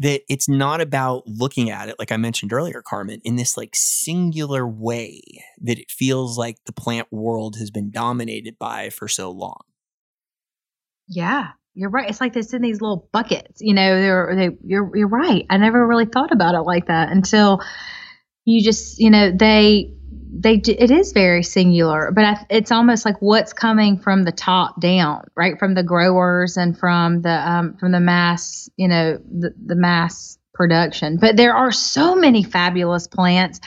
[0.00, 3.70] That it's not about looking at it, like I mentioned earlier, Carmen, in this like
[3.74, 5.22] singular way
[5.60, 9.60] that it feels like the plant world has been dominated by for so long.
[11.06, 12.08] Yeah, you're right.
[12.08, 13.60] It's like it's in these little buckets.
[13.60, 14.56] You know, they're they.
[14.64, 15.44] You're you're right.
[15.50, 17.60] I never really thought about it like that until
[18.44, 19.92] you just you know they
[20.32, 24.80] they it is very singular, but I, it's almost like what's coming from the top
[24.80, 25.58] down, right?
[25.58, 30.38] From the growers and from the um, from the mass, you know, the, the mass
[30.54, 31.18] production.
[31.18, 33.60] But there are so many fabulous plants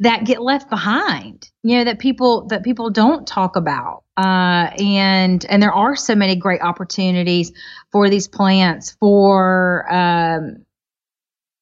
[0.00, 5.44] that get left behind you know that people that people don't talk about uh, and
[5.44, 7.52] and there are so many great opportunities
[7.92, 10.64] for these plants for um,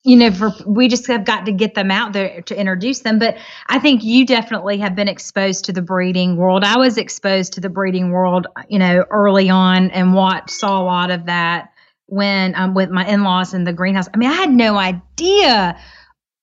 [0.05, 3.19] you know for we just have got to get them out there to introduce them
[3.19, 3.37] but
[3.67, 7.61] i think you definitely have been exposed to the breeding world i was exposed to
[7.61, 11.71] the breeding world you know early on and watched saw a lot of that
[12.07, 15.77] when um, with my in-laws in the greenhouse i mean i had no idea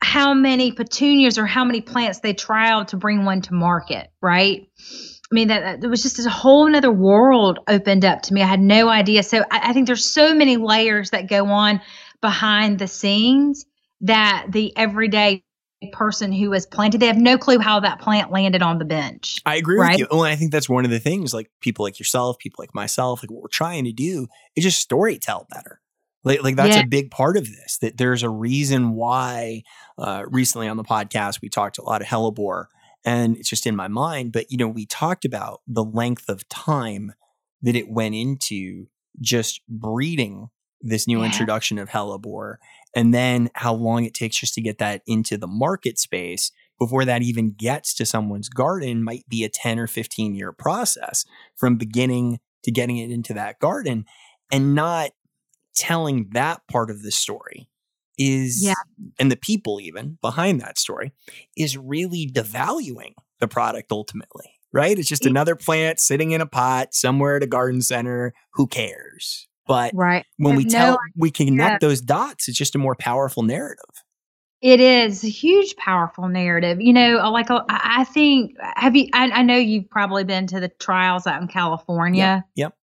[0.06, 4.70] how many petunias or how many plants they trialed to bring one to market, right?
[4.80, 8.44] I mean, that, that was just a whole nother world opened up to me.
[8.44, 9.24] I had no idea.
[9.24, 11.82] So I, I think there's so many layers that go on
[12.26, 13.66] behind the scenes
[14.02, 15.44] that the everyday
[15.92, 19.36] person who has planted, they have no clue how that plant landed on the bench.
[19.46, 19.92] I agree Right.
[19.92, 20.08] with you.
[20.10, 22.74] Well, and I think that's one of the things like people like yourself, people like
[22.74, 25.80] myself, like what we're trying to do is just story tell better.
[26.24, 26.82] Like, like that's Yeah.
[26.82, 29.62] a big part of this, that there's a reason why
[30.00, 32.66] uh, recently on the podcast, we talked a lot of hellebore
[33.06, 34.32] and it's just in my mind.
[34.32, 37.14] But, you know, we talked about the length of time
[37.62, 38.88] that it went into
[39.22, 40.48] just breeding
[40.90, 41.26] this new Yeah.
[41.26, 42.56] introduction of hellebore
[42.96, 47.06] and then how long it takes just to get that into the market space before
[47.06, 51.26] that even gets to someone's garden might be a 10 or 15 year process
[51.56, 54.06] from beginning to getting it into that garden
[54.52, 55.12] and not
[55.76, 57.68] telling that part of the story
[58.18, 58.74] is Yeah.
[59.20, 61.12] and the people even behind that story
[61.58, 66.94] is really devaluing the product ultimately right it's just another plant sitting in a pot
[66.94, 70.26] somewhere at a garden center who cares but Right.
[70.38, 74.04] when we Have tell no we connect those dots it's just a more powerful narrative
[74.62, 76.82] It is a huge, powerful narrative.
[76.82, 79.10] You know, like uh, I think, have you?
[79.14, 82.44] I, I know you've probably been to the trials out in California.
[82.56, 82.74] Yep.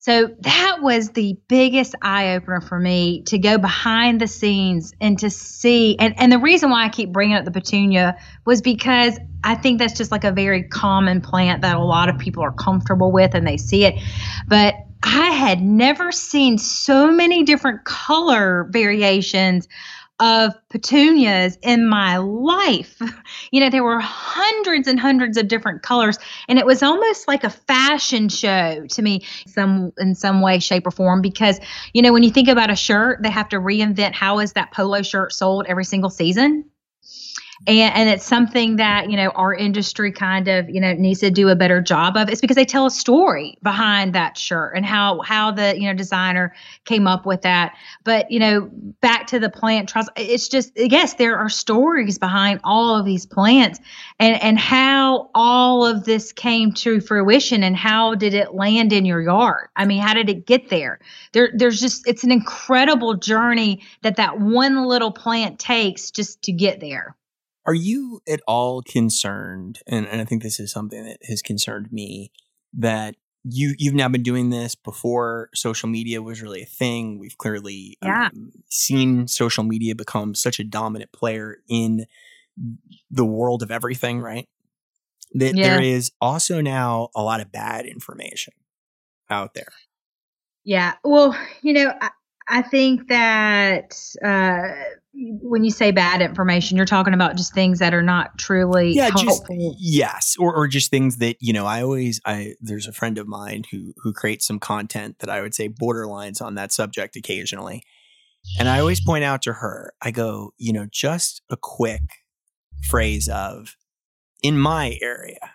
[0.00, 5.18] So that was the biggest eye opener for me to go behind the scenes and
[5.18, 5.96] to see.
[5.98, 9.80] And, and the reason why I keep bringing up the petunia was because I think
[9.80, 13.34] that's just like a very common plant that a lot of people are comfortable with
[13.34, 13.94] and they see it.
[14.46, 14.74] But
[15.06, 19.68] I had never seen so many different color variations
[20.18, 23.00] of petunias in my life.
[23.52, 27.44] You know, there were hundreds and hundreds of different colors, and it was almost like
[27.44, 31.22] a fashion show to me, some in some way, shape, or form.
[31.22, 31.60] Because
[31.92, 34.72] you know, when you think about a shirt, they have to reinvent how is that
[34.72, 36.64] polo shirt sold every single season
[37.66, 41.30] and and it's something that you know our industry kind of you know needs to
[41.30, 42.28] do a better job of.
[42.28, 45.94] It's because they tell a story behind that shirt and how how the you know
[45.94, 46.54] designer
[46.84, 47.74] came up with that.
[48.04, 52.60] But you know back to the plant trials it's just yes there are stories behind
[52.62, 53.80] all of these plants
[54.18, 59.04] and and how all of this came to fruition and how did it land in
[59.04, 59.68] your yard?
[59.76, 60.98] I mean how did it get there?
[61.32, 66.52] There there's just it's an incredible journey that that one little plant takes just to
[66.52, 67.16] get there
[67.66, 69.80] are you at all concerned?
[69.86, 72.30] And, and I think this is something that has concerned me
[72.74, 73.16] that
[73.48, 77.18] you you've now been doing this before social media was really a thing.
[77.18, 78.28] We've clearly yeah.
[78.32, 82.06] um, seen social media become such a dominant player in
[83.10, 84.48] the world of everything, right?
[85.34, 85.68] That yeah.
[85.68, 88.54] there is also now a lot of bad information
[89.30, 89.72] out there.
[90.64, 90.94] Yeah.
[91.04, 92.10] Well, you know, I,
[92.48, 94.74] I think that uh,
[95.18, 99.08] when you say bad information, you're talking about just things that are not truly yeah,
[99.08, 99.56] helpful.
[99.56, 101.64] Just, yes, or or just things that you know.
[101.64, 105.40] I always I there's a friend of mine who who creates some content that I
[105.40, 107.82] would say borderlines on that subject occasionally,
[108.58, 112.02] and I always point out to her, I go, you know, just a quick
[112.88, 113.76] phrase of
[114.42, 115.52] in my area,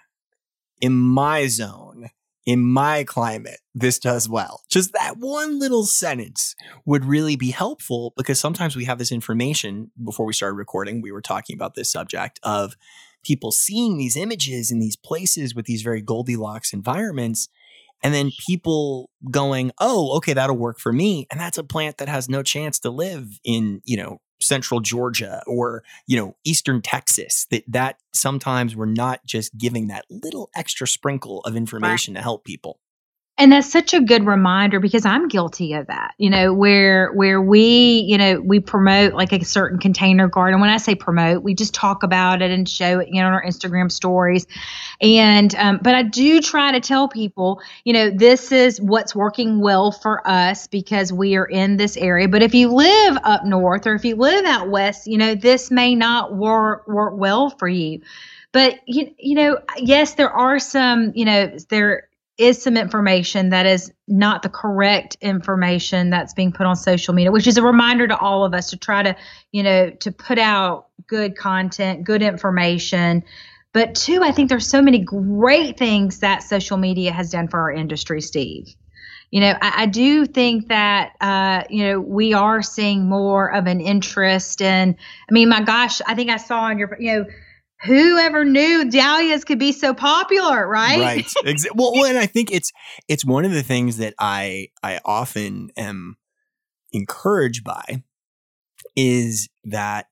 [0.79, 2.09] in my zone,
[2.45, 4.61] in my climate, this does well.
[4.69, 9.91] Just that one little sentence would really be helpful because sometimes we have this information
[10.03, 11.01] before we started recording.
[11.01, 12.75] We were talking about this subject of
[13.23, 17.49] people seeing these images in these places with these very Goldilocks environments.
[18.03, 21.27] And then people going, oh, okay, that'll work for me.
[21.29, 25.41] And that's a plant that has no chance to live in, you know, central Georgia
[25.47, 30.87] or, you know, eastern Texas, that that sometimes we're not just giving that little extra
[30.87, 32.19] sprinkle of information right.
[32.19, 32.79] to help people
[33.41, 37.41] and that's such a good reminder because i'm guilty of that you know where where
[37.41, 40.61] we you know we promote like a certain container garden.
[40.61, 43.33] When i say promote we just talk about it and show it you know on
[43.33, 44.45] our instagram stories.
[45.01, 49.59] And um, but i do try to tell people you know this is what's working
[49.59, 52.27] well for us because we are in this area.
[52.27, 55.71] But if you live up north or if you live out west you know this
[55.71, 58.01] may not work work well for you.
[58.51, 62.07] But you, you know yes there are some you know there
[62.41, 67.31] is some information that is not the correct information that's being put on social media,
[67.31, 69.15] which is a reminder to all of us to try to,
[69.51, 73.23] you know, to put out good content, good information.
[73.73, 77.59] But two, I think there's so many great things that social media has done for
[77.59, 78.75] our industry, Steve.
[79.29, 83.67] You know, I, I do think that uh, you know we are seeing more of
[83.67, 84.97] an interest in.
[85.29, 87.25] I mean, my gosh, I think I saw on your, you know,
[87.83, 90.99] whoever knew dahlias could be so popular, right?
[90.99, 91.67] Right.
[91.75, 92.71] Well, and I think it's
[93.07, 96.17] it's one of the things that I I often am
[96.91, 98.03] encouraged by
[98.95, 100.07] is that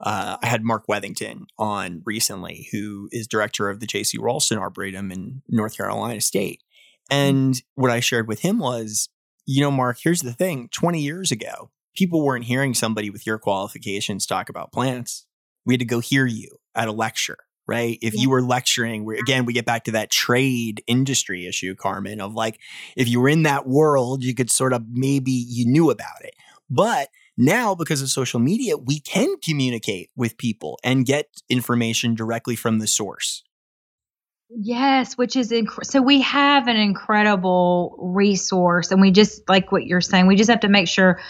[0.00, 4.16] uh, I had Mark Weathington on recently, who is director of the J.C.
[4.18, 6.62] Raulston Arboretum in North Carolina State.
[7.10, 9.08] And what I shared with him was,
[9.44, 13.38] you know, Mark, here's the thing 20 years ago, people weren't hearing somebody with your
[13.38, 15.26] qualifications talk about plants.
[15.66, 17.98] We had to go hear you at a lecture, right?
[18.02, 18.22] If yeah.
[18.22, 22.34] you were lecturing, we, again, we get back to that trade industry issue, Carmen, of
[22.34, 22.58] like,
[22.96, 26.34] if you were in that world, you could sort of maybe you knew about it.
[26.68, 32.54] But now, because of social media, we can communicate with people and get information directly
[32.54, 33.42] from the source.
[34.52, 39.86] Yes, which is inc- so we have an incredible resource, and we just like what
[39.86, 40.26] you're saying.
[40.26, 41.20] We just have to make sure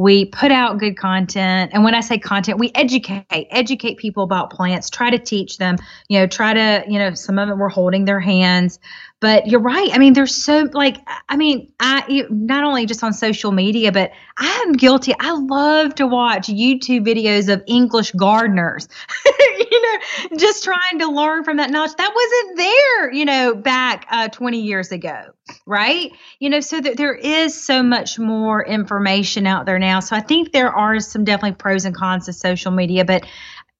[0.00, 1.72] we put out good content.
[1.74, 5.76] And when i say content we educate educate people about plants try to teach them
[6.08, 8.78] you know try to you know some of them we're holding their hands
[9.20, 9.90] but you're right.
[9.92, 10.96] I mean there's so like
[11.28, 15.14] i mean i not only just on social media but i am guilty.
[15.18, 18.88] I love to watch youtube videos of english gardeners
[19.24, 21.94] you know just trying to learn from that knowledge.
[21.96, 25.26] That wasn't there you know back uh, 20 years ago
[25.66, 26.12] right?
[26.38, 30.00] You know so that there is so much more information out there now.
[30.00, 33.26] So i think there are some definitely pros and cons to social media but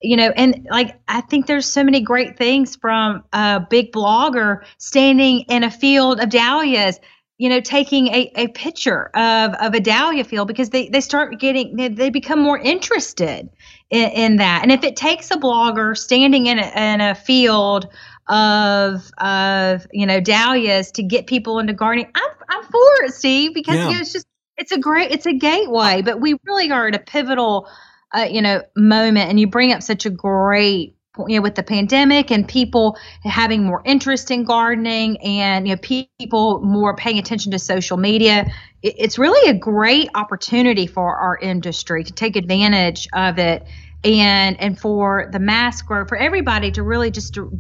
[0.00, 4.64] you know, and like I think there's so many great things from a big blogger
[4.78, 6.98] standing in a field of dahlias,
[7.36, 11.38] you know, taking a, a picture of, of a dahlia field because they, they start
[11.38, 13.50] getting, they, they become more interested
[13.90, 14.62] in, in, that.
[14.62, 17.88] And if it takes a blogger standing in a, in a field
[18.28, 23.52] of, of, you know, dahlias to get people into gardening, I'm, I'm for it, Steve,
[23.52, 23.88] because yeah.
[23.88, 24.26] you know, it's just,
[24.56, 27.68] it's a great, it's a gateway, but we really are at a pivotal
[28.14, 30.96] uh, you know, moment, and you bring up such a great
[31.28, 36.06] you know with the pandemic and people having more interest in gardening and you know
[36.18, 38.46] people more paying attention to social media
[38.82, 43.66] it's really a great opportunity for our industry to take advantage of it
[44.04, 47.50] and and for the mass growth for everybody to really just to,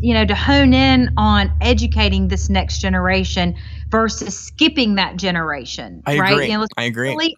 [0.00, 3.56] you know to hone in on educating this next generation
[3.88, 6.50] versus skipping that generation I right agree.
[6.50, 7.08] You know, I agree.
[7.10, 7.36] really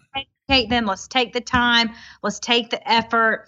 [0.69, 1.89] them let's take the time
[2.21, 3.47] let's take the effort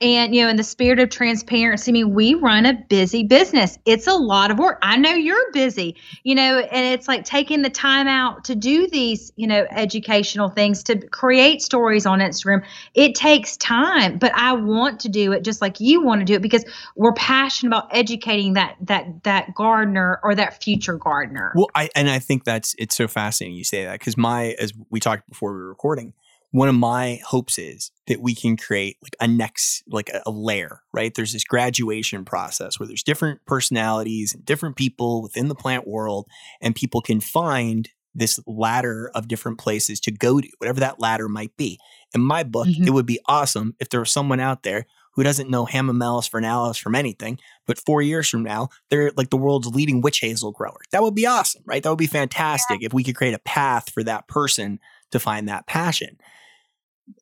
[0.00, 3.78] and, you know, in the spirit of transparency, I mean, we run a busy business.
[3.86, 4.78] It's a lot of work.
[4.82, 8.88] I know you're busy, you know, and it's like taking the time out to do
[8.88, 12.64] these, you know, educational things, to create stories on Instagram.
[12.94, 16.34] It takes time, but I want to do it just like you want to do
[16.34, 16.64] it because
[16.96, 21.52] we're passionate about educating that that that gardener or that future gardener.
[21.54, 24.72] Well, I and I think that's it's so fascinating you say that because my as
[24.90, 26.12] we talked before we were recording,
[26.54, 30.30] one of my hopes is that we can create like a next like a, a,
[30.30, 31.12] layer right?
[31.12, 36.28] There's this graduation process where there's different personalities and different people within the plant world
[36.60, 41.28] and people can find this ladder of different places to go to whatever that ladder
[41.28, 41.80] might be.
[42.14, 42.86] In my book mm-hmm.
[42.86, 46.80] it would be awesome if there was someone out there who doesn't know hamamelis vernalis
[46.80, 47.36] from anything
[47.66, 50.78] but four years from now they're like the world's leading witch hazel grower.
[50.92, 51.82] That would be awesome right?
[51.82, 52.86] That would be fantastic yeah.
[52.86, 54.78] if we could create a path for that person
[55.10, 56.16] to find that passion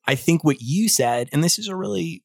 [0.07, 2.23] I think what you said, and this is a really,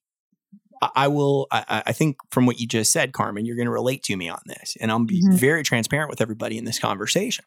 [0.94, 4.02] I will, I, I think from what you just said, Carmen, you're going to relate
[4.04, 4.76] to me on this.
[4.80, 5.36] And I'll be mm-hmm.
[5.36, 7.44] very transparent with everybody in this conversation.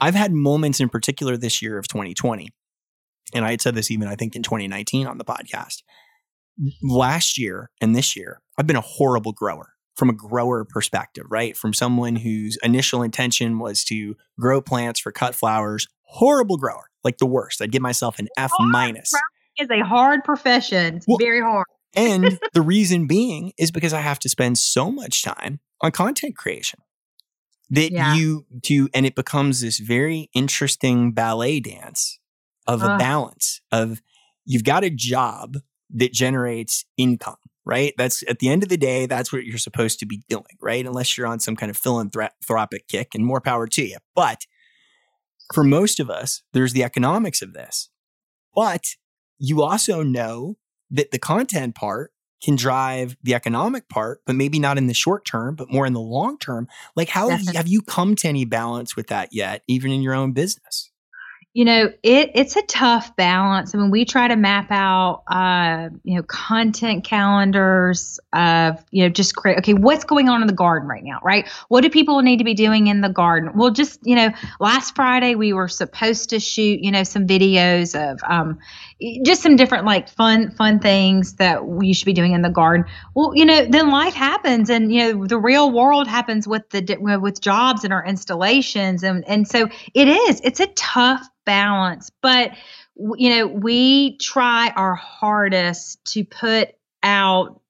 [0.00, 2.50] I've had moments in particular this year of 2020,
[3.34, 5.82] and I had said this even, I think, in 2019 on the podcast.
[6.82, 11.56] Last year and this year, I've been a horrible grower from a grower perspective, right?
[11.56, 17.16] From someone whose initial intention was to grow plants for cut flowers, horrible grower like
[17.18, 17.62] the worst.
[17.62, 19.12] I'd give myself an F minus.
[19.58, 20.96] Is a hard profession.
[20.96, 21.66] It's well, very hard.
[21.94, 26.36] and the reason being is because I have to spend so much time on content
[26.36, 26.80] creation
[27.70, 28.14] that yeah.
[28.14, 32.18] you do, and it becomes this very interesting ballet dance
[32.66, 32.90] of uh.
[32.90, 34.02] a balance of
[34.44, 35.56] you've got a job
[35.94, 37.36] that generates income
[37.66, 37.92] right?
[37.98, 40.86] That's at the end of the day, that's what you're supposed to be doing, right?
[40.86, 43.98] Unless you're on some kind of philanthropic kick and more power to you.
[44.14, 44.46] But
[45.52, 47.88] for most of us, there's the economics of this.
[48.54, 48.84] But
[49.38, 50.56] you also know
[50.90, 55.24] that the content part can drive the economic part, but maybe not in the short
[55.24, 56.68] term, but more in the long term.
[56.94, 60.02] Like, how have you, have you come to any balance with that yet, even in
[60.02, 60.90] your own business?
[61.56, 63.74] You know it it's a tough balance.
[63.74, 69.08] I mean we try to map out uh, you know content calendars of you know
[69.08, 71.48] just create okay what's going on in the garden right now right?
[71.68, 73.52] What do people need to be doing in the garden?
[73.54, 74.28] Well just you know
[74.60, 78.58] last friday we were supposed to shoot you know some videos of um,
[79.24, 82.84] just some different like fun fun things that you should be doing in the garden.
[83.14, 86.98] Well you know then life happens and you know the real world happens with the
[87.18, 92.10] with jobs and our installations and and so it is it's a tough balance.
[92.20, 92.52] But,
[92.96, 96.68] you know, we try our hardest to put
[97.02, 97.60] out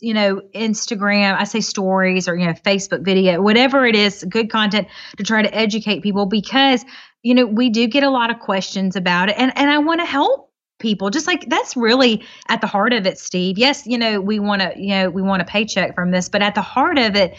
[0.00, 4.48] you know instagram i say stories or you know facebook video whatever it is good
[4.48, 4.86] content
[5.16, 6.84] to try to educate people because
[7.22, 10.00] you know we do get a lot of questions about it and and i want
[10.00, 13.58] to help people just like that's really at the heart of it steve.
[13.58, 16.42] Yes you know we want to you know we want a paycheck from this but
[16.42, 17.36] at the heart of it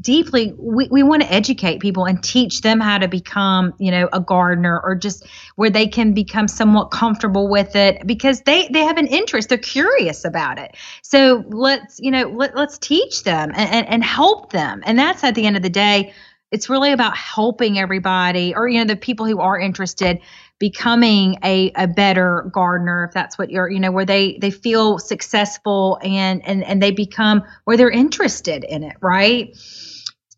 [0.00, 4.08] deeply we, we want to educate people and teach them how to become you know
[4.12, 5.26] a gardener or just
[5.56, 9.48] where they can become somewhat comfortable with it because they they have an interest.
[9.48, 10.76] They're curious about it.
[11.02, 14.82] So let's you know let, let's teach them and, and, and help them.
[14.84, 16.12] And that's at the end of the day
[16.50, 20.20] it's really about helping everybody or you know the people who are interested
[20.58, 24.98] becoming a, a better gardener if that's what you're you know where they they feel
[24.98, 29.56] successful and and and they become where they're interested in it right?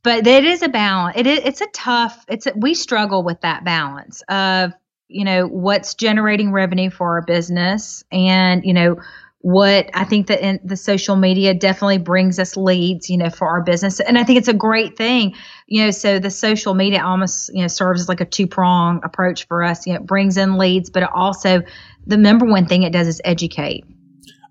[0.02, 1.16] But it is a balance.
[1.18, 4.72] It is it's a tough it's a, we struggle with that balance of
[5.08, 8.96] you know what's generating revenue for our business and you know
[9.42, 13.48] what I think that in the social media definitely brings us leads, you know, for
[13.48, 13.98] our business.
[13.98, 15.34] And I think it's a great thing,
[15.66, 19.00] you know, so the social media almost, you know, serves as like a two prong
[19.02, 19.86] approach for us.
[19.86, 21.62] You know, it brings in leads, but it also,
[22.06, 23.84] the number one thing it does is educate.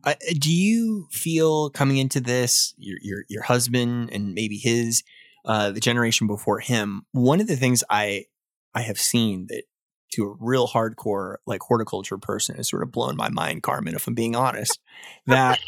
[0.03, 5.03] Uh, do you feel coming into this, your, your, your husband and maybe his,
[5.45, 8.25] uh, the generation before him, one of the things I,
[8.73, 9.63] I have seen that
[10.11, 14.07] to a real hardcore like horticulture person has sort of blown my mind, Carmen, if
[14.07, 14.79] I'm being honest,
[15.27, 15.59] that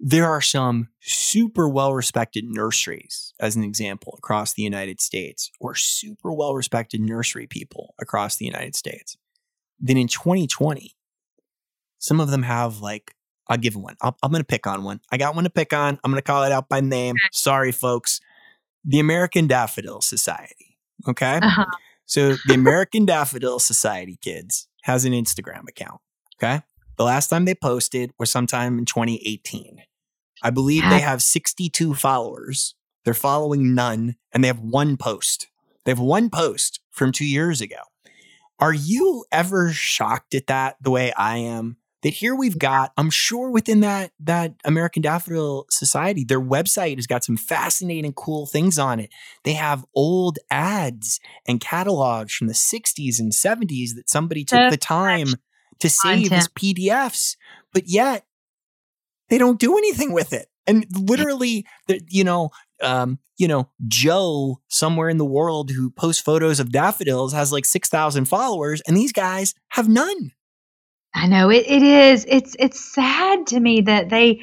[0.00, 5.74] there are some super well respected nurseries, as an example, across the United States, or
[5.74, 9.16] super well respected nursery people across the United States.
[9.80, 10.96] Then in 2020,
[11.98, 13.14] some of them have like
[13.48, 13.96] I'll give one.
[14.02, 15.00] i am going to pick on one.
[15.10, 15.98] I got one to pick on.
[16.04, 17.16] I'm going to call it out by name.
[17.32, 18.20] Sorry, folks.
[18.84, 20.76] The American Daffodil Society.
[21.08, 21.40] Okay.
[21.42, 21.64] Uh-huh.
[22.08, 26.00] So the American Daffodil Society kids has an Instagram account.
[26.36, 26.62] Okay.
[26.96, 29.82] The last time they posted was sometime in 2018.
[30.42, 32.74] I believe they have 62 followers.
[33.04, 35.48] They're following none and they have one post.
[35.84, 37.76] They have one post from two years ago.
[38.58, 41.76] Are you ever shocked at that the way I am?
[42.02, 47.08] That here we've got, I'm sure within that that American Daffodil Society, their website has
[47.08, 49.10] got some fascinating, cool things on it.
[49.42, 54.76] They have old ads and catalogs from the 60s and 70s that somebody took the
[54.76, 55.26] time
[55.80, 57.36] to save as PDFs,
[57.72, 58.26] but yet
[59.28, 60.46] they don't do anything with it.
[60.66, 61.66] And literally,
[62.08, 62.50] you know,
[62.82, 67.64] um, you know, Joe somewhere in the world who posts photos of daffodils has like
[67.64, 70.32] 6,000 followers, and these guys have none.
[71.18, 72.24] I know it, it is.
[72.28, 74.42] It's, it's sad to me that they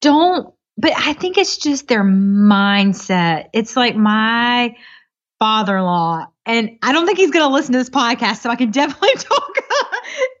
[0.00, 3.48] don't, but I think it's just their mindset.
[3.52, 4.76] It's like my
[5.40, 8.50] father in law, and I don't think he's going to listen to this podcast, so
[8.50, 9.54] I can definitely talk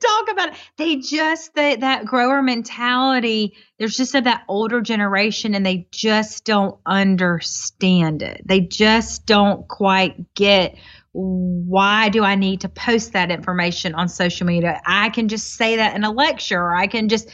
[0.00, 0.54] talk about it.
[0.76, 3.54] They just that that grower mentality.
[3.78, 8.42] There's just of that older generation, and they just don't understand it.
[8.44, 10.76] They just don't quite get
[11.14, 14.80] why do I need to post that information on social media?
[14.84, 17.28] I can just say that in a lecture, or I can just,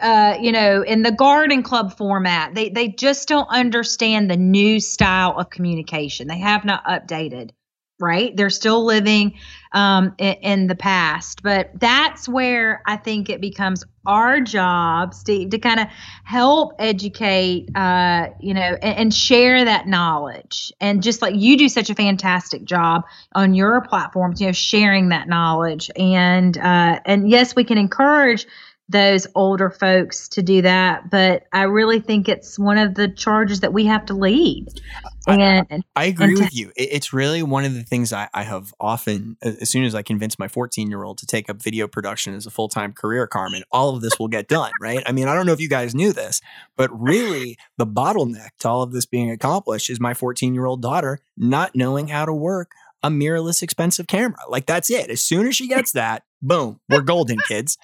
[0.00, 2.54] uh, you know, in the garden club format.
[2.54, 6.28] They they just don't understand the new style of communication.
[6.28, 7.50] They have not updated
[7.98, 8.36] right?
[8.36, 9.34] They're still living
[9.72, 11.42] um, in, in, the past.
[11.42, 15.88] But that's where I think it becomes our job, Steve, to kind of
[16.24, 20.72] help educate, uh, you know, and, and, share that knowledge.
[20.80, 25.08] And just like you do such a fantastic job on your platforms, you know, sharing
[25.08, 25.90] that knowledge.
[25.96, 28.46] And uh, and yes, we can encourage
[28.88, 31.10] those older folks to do that.
[31.10, 34.68] But I really think it's one of the charges that we have to lead.
[35.26, 36.70] And I, I agree and with you.
[36.76, 40.38] It's really one of the things I, I, have often, as soon as I convince
[40.38, 43.64] my 14 year old to take up video production as a full time career, Carmen,
[43.72, 45.02] all of this will get done, right?
[45.04, 46.40] I mean, I don't know if you guys knew this,
[46.76, 50.80] but really the bottleneck to all of this being accomplished is my 14 year old
[50.80, 52.70] daughter not knowing how to work
[53.02, 54.38] a mirrorless expensive camera.
[54.48, 55.10] Like that's it.
[55.10, 57.78] As soon as she gets that, boom, we're golden kids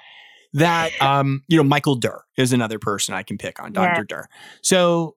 [0.54, 4.00] that um, you know, Michael Dirr is another person I can pick on, Dr.
[4.00, 4.04] Yeah.
[4.08, 4.28] Dirr.
[4.62, 5.16] So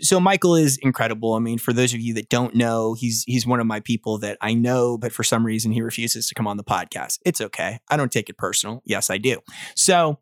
[0.00, 1.34] so Michael is incredible.
[1.34, 4.18] I mean, for those of you that don't know, he's he's one of my people
[4.18, 7.18] that I know, but for some reason he refuses to come on the podcast.
[7.24, 7.78] It's okay.
[7.88, 8.82] I don't take it personal.
[8.84, 9.40] Yes, I do.
[9.74, 10.18] So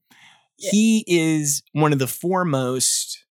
[0.59, 0.71] yeah.
[0.71, 3.25] he is one of the foremost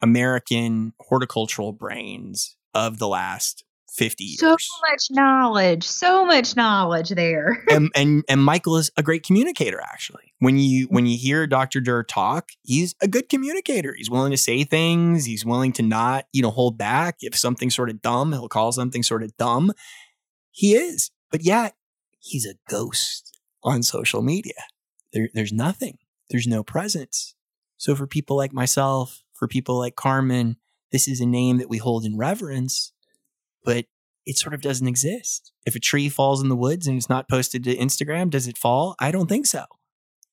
[0.00, 4.40] American horticultural brains of the last 50 years.
[4.40, 4.56] So
[4.90, 7.64] much knowledge, so much knowledge there.
[7.70, 10.32] and, and and Michael is a great communicator actually.
[10.38, 11.80] When you when you hear Dr.
[11.80, 13.94] Dirr talk, he's a good communicator.
[13.94, 17.16] He's willing to say things, he's willing to not, you know, hold back.
[17.20, 19.72] If something's sort of dumb, he'll call something sort of dumb.
[20.50, 21.10] He is.
[21.30, 21.74] But yet,
[22.20, 24.54] he's a ghost on social media.
[25.12, 25.98] There, there's nothing.
[26.30, 27.34] There's no presence.
[27.76, 30.56] So for people like myself, for people like Carmen,
[30.90, 32.92] this is a name that we hold in reverence
[33.64, 33.86] but
[34.26, 35.52] it sort of doesn't exist.
[35.64, 38.58] If a tree falls in the woods and it's not posted to Instagram, does it
[38.58, 38.94] fall?
[39.00, 39.64] I don't think so.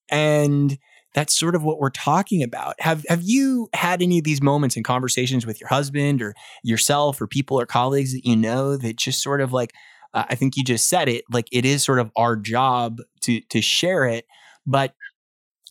[0.09, 0.77] And
[1.15, 2.75] that's sort of what we're talking about.
[2.79, 7.21] Have have you had any of these moments in conversations with your husband or yourself
[7.21, 9.71] or people or colleagues that you know that just sort of like
[10.13, 13.39] uh, I think you just said it like it is sort of our job to
[13.49, 14.25] to share it,
[14.67, 14.93] but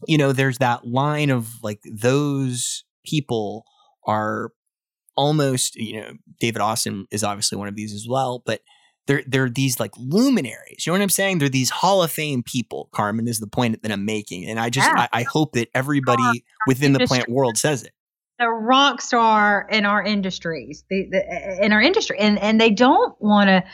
[0.09, 3.64] you know there's that line of like those people
[4.07, 4.50] are
[5.16, 8.60] almost, you know, David Austin is obviously one of these as well, but
[9.06, 10.86] they're they're these like luminaries.
[10.86, 11.38] You know what I'm saying?
[11.38, 12.88] They're these Hall of Fame people.
[12.92, 15.06] Carmen is the point that I'm making, and I just yeah.
[15.12, 17.92] I, I, hope that everybody within the plant world says it.
[18.38, 23.20] The rock star in our industries, the, the in our industry, and and they don't
[23.20, 23.64] want to.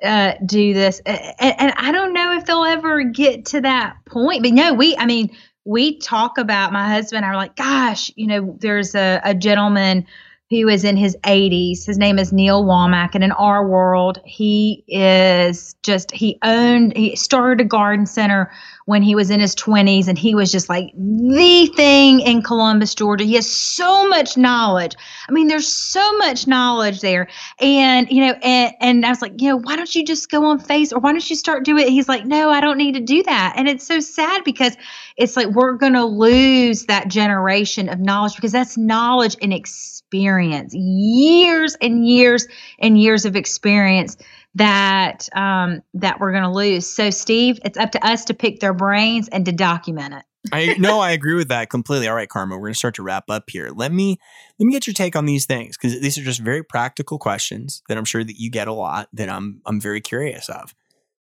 [0.00, 4.44] Uh, do this, and, and I don't know if they'll ever get to that point.
[4.44, 7.24] But no, we, I mean, we talk about my husband.
[7.24, 10.06] I are like, gosh, you know, there's a, a gentleman
[10.50, 11.84] who is in his 80s.
[11.84, 13.10] His name is Neil Womack.
[13.14, 18.50] And in our world, he is just, he owned, he started a garden center
[18.88, 22.94] when he was in his 20s and he was just like the thing in Columbus,
[22.94, 23.22] Georgia.
[23.22, 24.94] He has so much knowledge.
[25.28, 27.28] I mean, there's so much knowledge there.
[27.60, 30.46] And, you know, and, and I was like, you know, why don't you just go
[30.46, 31.90] on face or why don't you start doing it?
[31.90, 33.52] He's like, no, I don't need to do that.
[33.58, 34.74] And it's so sad because
[35.18, 40.72] it's like we're going to lose that generation of knowledge because that's knowledge and experience,
[40.74, 42.46] years and years
[42.78, 44.16] and years of experience
[44.54, 46.86] that um, that we're going to lose.
[46.86, 50.22] So, Steve, it's up to us to pick their brains and to document it.
[50.52, 52.08] I no, I agree with that completely.
[52.08, 53.70] All right, Carmen, we're gonna start to wrap up here.
[53.74, 54.18] Let me
[54.58, 57.82] let me get your take on these things because these are just very practical questions
[57.88, 60.74] that I'm sure that you get a lot that I'm I'm very curious of.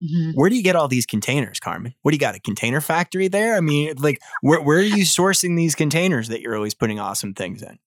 [0.04, 0.32] Mm-hmm.
[0.32, 1.94] Where do you get all these containers, Carmen?
[2.02, 2.36] What do you got?
[2.36, 3.56] A container factory there?
[3.56, 7.34] I mean, like, where where are you sourcing these containers that you're always putting awesome
[7.34, 7.80] things in?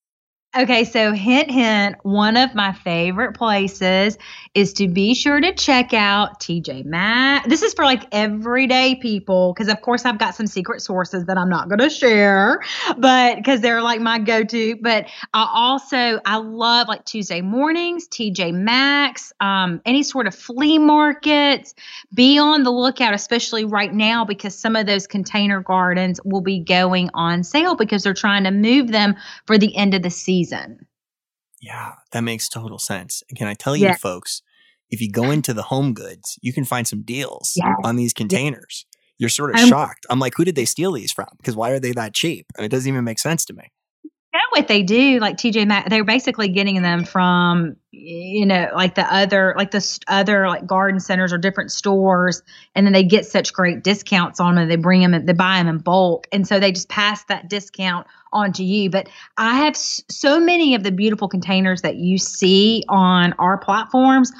[0.58, 4.16] Okay, so hint, hint, one of my favorite places
[4.54, 7.46] is to be sure to check out TJ Maxx.
[7.46, 11.36] This is for like everyday people because, of course, I've got some secret sources that
[11.36, 12.62] I'm not going to share,
[12.96, 14.76] but because they're like my go to.
[14.76, 20.78] But I also, I love like Tuesday mornings, TJ Maxx, um, any sort of flea
[20.78, 21.74] markets.
[22.14, 26.60] Be on the lookout, especially right now, because some of those container gardens will be
[26.60, 30.45] going on sale because they're trying to move them for the end of the season
[30.46, 30.86] season.
[31.60, 33.22] Yeah, that makes total sense.
[33.28, 33.96] And can I tell you, yeah.
[33.96, 34.42] folks,
[34.90, 37.74] if you go into the home goods, you can find some deals yeah.
[37.82, 38.84] on these containers.
[38.92, 38.96] Yeah.
[39.18, 40.04] You're sort of shocked.
[40.10, 41.28] I'm like, who did they steal these from?
[41.38, 42.46] Because why are they that cheap?
[42.56, 43.72] I mean, it doesn't even make sense to me
[44.36, 48.94] know what they do like tj Maxx they're basically getting them from you know like
[48.94, 52.42] the other like the other like garden centers or different stores
[52.74, 55.68] and then they get such great discounts on them they bring them they buy them
[55.68, 58.90] in bulk and so they just pass that discount on to you.
[58.90, 64.32] But i have so many of the beautiful containers that you see on our platforms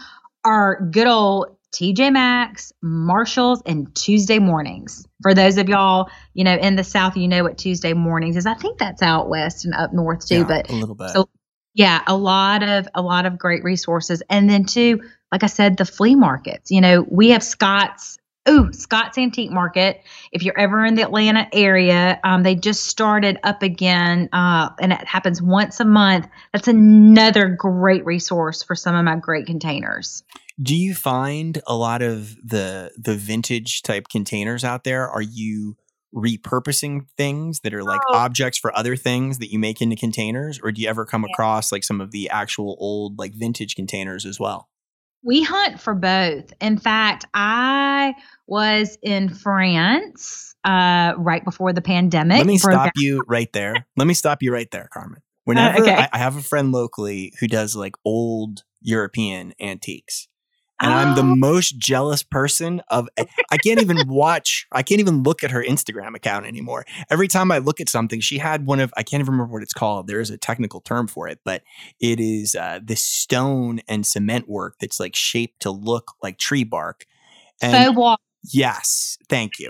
[0.44, 5.06] are good old TJ Maxx, Marshalls, and Tuesday mornings.
[5.20, 8.46] For those of y'all, you know, in the South, you know what Tuesday mornings is.
[8.46, 11.10] I think that's out west and up north too, yeah, but a little bit.
[11.10, 11.28] So,
[11.74, 15.76] yeah, a lot of a lot of great resources, and then too, like I said,
[15.76, 16.70] the flea markets.
[16.70, 18.18] You know, we have Scott's.
[18.48, 20.02] Ooh, Scott's Antique Market.
[20.30, 24.92] If you're ever in the Atlanta area, um, they just started up again, uh, and
[24.92, 26.28] it happens once a month.
[26.52, 30.22] That's another great resource for some of my great containers.
[30.62, 35.08] Do you find a lot of the the vintage type containers out there?
[35.08, 35.76] Are you
[36.14, 38.16] repurposing things that are like oh.
[38.16, 41.32] objects for other things that you make into containers or do you ever come yeah.
[41.32, 44.68] across like some of the actual old like vintage containers as well?
[45.22, 46.52] We hunt for both.
[46.60, 48.14] In fact, I
[48.46, 52.38] was in France uh, right before the pandemic.
[52.38, 53.86] Let me stop you right there.
[53.96, 55.20] Let me stop you right there, Carmen.
[55.44, 55.94] Whenever uh, okay.
[55.94, 60.28] I, I have a friend locally who does like old European antiques
[60.80, 60.96] and oh.
[60.96, 61.36] I'm the oh.
[61.36, 63.08] most jealous person of
[63.50, 66.84] I can't even watch I can't even look at her Instagram account anymore.
[67.10, 69.62] Every time I look at something, she had one of I can't even remember what
[69.62, 70.06] it's called.
[70.06, 71.62] There is a technical term for it, but
[72.00, 76.64] it is uh, this stone and cement work that's like shaped to look like tree
[76.64, 77.06] bark.
[77.62, 77.72] And
[78.42, 79.68] yes, thank you.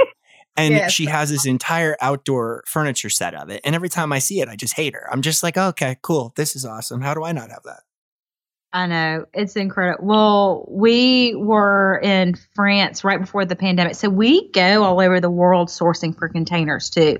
[0.56, 0.92] And yes.
[0.92, 3.60] she has this entire outdoor furniture set of it.
[3.62, 5.06] And every time I see it, I just hate her.
[5.12, 6.32] I'm just like, okay, cool.
[6.34, 7.02] This is awesome.
[7.02, 7.80] How do I not have that?
[8.72, 10.06] I know it's incredible.
[10.06, 15.30] Well, we were in France right before the pandemic, so we go all over the
[15.30, 17.18] world sourcing for containers too.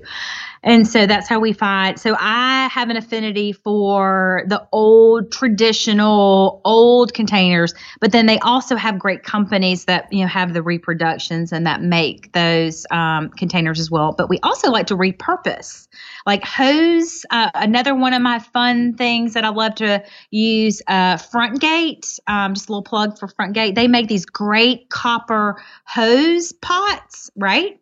[0.61, 1.99] And so that's how we find.
[1.99, 8.75] So I have an affinity for the old traditional old containers, but then they also
[8.75, 13.79] have great companies that you know have the reproductions and that make those um, containers
[13.79, 14.13] as well.
[14.17, 15.87] But we also like to repurpose,
[16.27, 17.25] like hose.
[17.31, 20.81] Uh, another one of my fun things that I love to use.
[20.85, 23.73] Uh, Frontgate, um, just a little plug for Frontgate.
[23.73, 27.79] They make these great copper hose pots, right?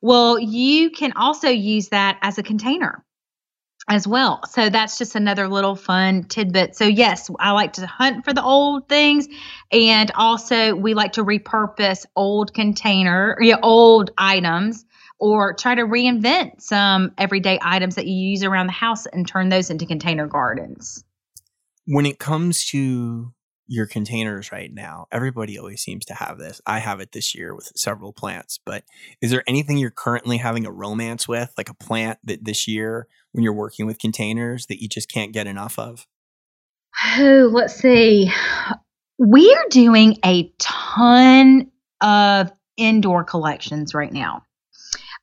[0.00, 3.04] Well, you can also use that as a container
[3.88, 4.42] as well.
[4.46, 6.76] So that's just another little fun tidbit.
[6.76, 9.26] So yes, I like to hunt for the old things
[9.72, 14.84] and also we like to repurpose old container, yeah, old items
[15.18, 19.48] or try to reinvent some everyday items that you use around the house and turn
[19.48, 21.04] those into container gardens.
[21.86, 23.32] When it comes to
[23.68, 25.06] your containers right now.
[25.12, 26.60] Everybody always seems to have this.
[26.66, 28.82] I have it this year with several plants, but
[29.20, 33.06] is there anything you're currently having a romance with, like a plant that this year
[33.32, 36.06] when you're working with containers that you just can't get enough of?
[37.18, 38.32] Oh, let's see.
[39.18, 44.44] We're doing a ton of indoor collections right now.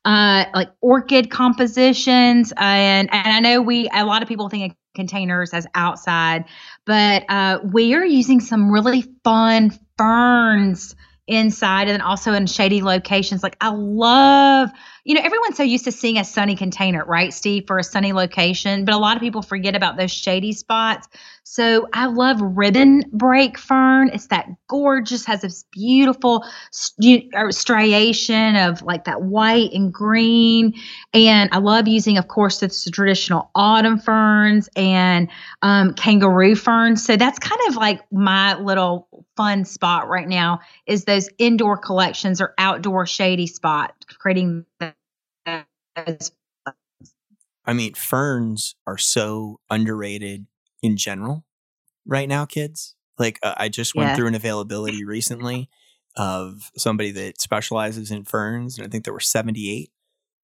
[0.06, 4.78] Uh, like orchid compositions, and and I know we a lot of people think of
[4.94, 6.44] containers as outside,
[6.84, 10.94] but uh, we are using some really fun ferns
[11.26, 13.42] inside and also in shady locations.
[13.42, 14.70] Like I love,
[15.06, 18.12] you know, everyone's so used to seeing a sunny container, right, Steve, for a sunny
[18.12, 21.06] location, but a lot of people forget about those shady spots.
[21.44, 24.10] So I love ribbon brake fern.
[24.12, 30.74] It's that gorgeous, has this beautiful striation of like that white and green.
[31.14, 35.28] And I love using, of course, the traditional autumn ferns and
[35.62, 37.04] um, kangaroo ferns.
[37.04, 42.40] So that's kind of like my little fun spot right now is those indoor collections
[42.40, 44.64] or outdoor shady spot, creating
[45.96, 50.46] I mean, ferns are so underrated
[50.82, 51.44] in general
[52.06, 52.94] right now, kids.
[53.18, 54.16] Like, uh, I just went Yeah.
[54.16, 55.68] through an availability recently
[56.16, 59.90] of somebody that specializes in ferns, and I think there were 78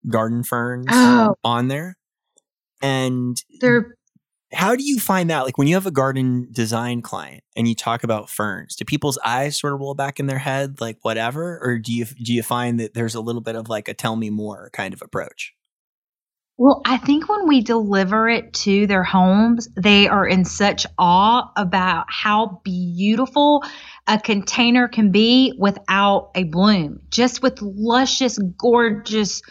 [0.08, 1.96] garden ferns Oh, on there.
[2.82, 3.96] And they're
[4.52, 5.44] how do you find that?
[5.44, 9.18] Like, when you have a garden design client and you talk about ferns, do people's
[9.24, 12.42] eyes sort of roll back in their head, like whatever, or do you do you
[12.42, 15.54] find that there's a little bit of like a tell me more kind of approach?
[16.58, 21.50] Well, I think when we deliver it to their homes, they are in such awe
[21.56, 23.64] about how beautiful
[24.06, 29.42] a container can be without a bloom, just with luscious, gorgeous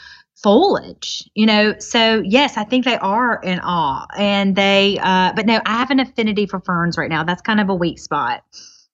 [0.41, 1.75] foliage, you know.
[1.79, 4.05] So, yes, I think they are in awe.
[4.17, 7.23] And they, uh, but no, I have an affinity for ferns right now.
[7.23, 8.43] That's kind of a weak spot.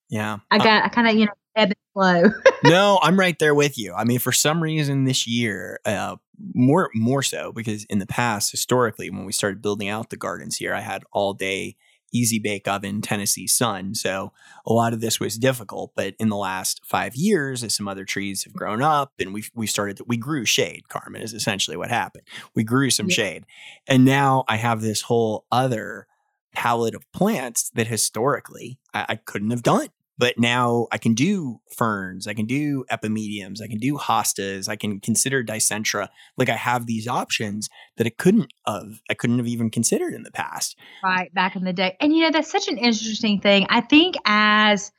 [0.10, 2.32] Yeah, I Uh, got, I kind of, you know, ebb and flow.
[2.64, 3.94] no, I'm right there with you.
[3.94, 6.16] I mean, for some reason this year, uh,
[6.54, 10.58] more more so because in the past, historically, when we started building out the gardens
[10.58, 11.76] here, I had all day
[12.14, 14.32] easy bake oven Tennessee sun, so
[14.66, 15.92] a lot of this was difficult.
[15.96, 19.44] But in the last five years, as some other trees have grown up, and we
[19.54, 20.88] we started we grew shade.
[20.90, 22.24] Carmen is essentially what happened.
[22.56, 23.16] We grew some Yeah.
[23.16, 23.46] shade,
[23.88, 26.08] and now I have this whole other
[26.54, 29.90] palette of plants that historically I, I couldn't have done.
[30.18, 34.76] But now I can do ferns, I can do epimediums, I can do hostas, I
[34.76, 36.10] can consider dicentra.
[36.38, 40.24] Like I have these options that I couldn't have, I couldn't have even considered in
[40.24, 40.76] the past.
[41.04, 41.98] Right, back in the day.
[42.00, 43.68] And you know, that's such an interesting thing.
[43.70, 44.92] I think as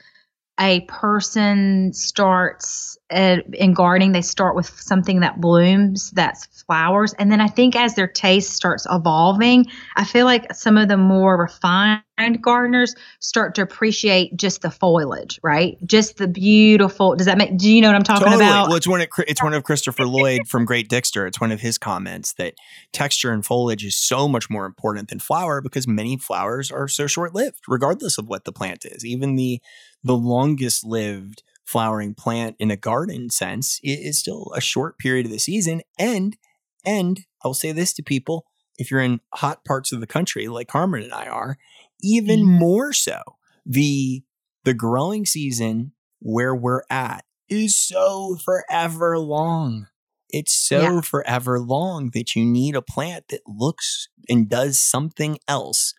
[0.59, 7.15] a person starts uh, in gardening, they start with something that blooms, that's flowers.
[7.15, 10.97] And then I think as their taste starts evolving, I feel like some of the
[10.97, 12.03] more refined
[12.43, 15.79] gardeners start to appreciate just the foliage, right?
[15.87, 17.15] Just the beautiful.
[17.15, 18.45] Does that make, do you know what I'm talking totally.
[18.45, 18.69] about?
[18.69, 21.27] Well, it's one of it's one of Christopher Lloyd from Great Dixter.
[21.27, 22.55] It's one of his comments that
[22.93, 27.07] texture and foliage is so much more important than flower because many flowers are so
[27.07, 29.05] short lived, regardless of what the plant is.
[29.05, 29.63] Even the
[30.09, 35.33] the longest lived flowering plant in a garden sense is still a short period of
[35.33, 35.83] the season.
[35.99, 36.37] And
[36.85, 38.47] and I'll say this to people:
[38.79, 41.59] if you're in hot parts of the country like Carmen and I are,
[42.03, 42.59] even Mhm.
[42.59, 43.21] more so,
[43.67, 44.25] the
[44.65, 49.89] the growing season where we're at is so forever long.
[50.31, 51.01] It's so Yeah.
[51.03, 55.95] forever long that you need a plant that looks and does something else,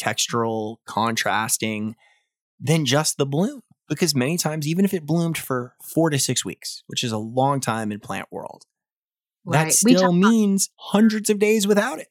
[0.00, 1.96] textural, contrasting,
[2.60, 3.62] than just the bloom.
[3.88, 7.18] Because many times, even if it bloomed for four to six weeks, which is a
[7.18, 8.64] long time in plant world,
[9.44, 9.66] Right.
[9.66, 12.08] that still means hundreds of days without it.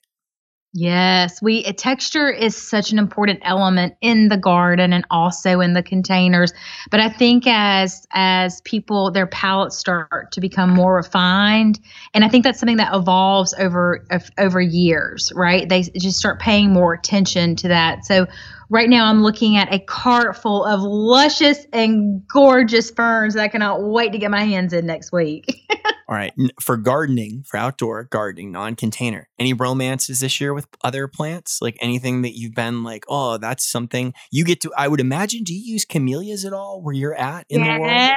[0.76, 5.74] Yes, we uh, texture is such an important element in the garden and also in
[5.74, 6.52] the containers.
[6.90, 11.80] But I think as as people their palates start to become more refined,
[12.16, 14.08] and I think that's something that evolves over
[14.40, 15.70] over years, right?
[15.70, 18.06] They just start paying more attention to that.
[18.06, 18.26] So
[18.70, 23.48] right now I'm looking at a cart full of luscious and gorgeous ferns that I
[23.48, 25.46] cannot wait to get my hands in next week.
[26.10, 26.34] All right.
[26.62, 31.60] For gardening, for outdoor gardening, non container, any romances this year with other plants?
[31.62, 35.44] Like anything that you've been like, oh, that's something you get to, I would imagine,
[35.44, 38.12] do you use camellias at all where you're at in the world?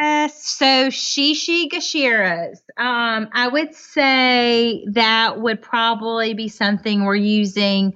[0.00, 0.46] Yes.
[0.46, 2.58] So shishi gashiras.
[2.78, 7.94] Um, I would say that would probably be something we're using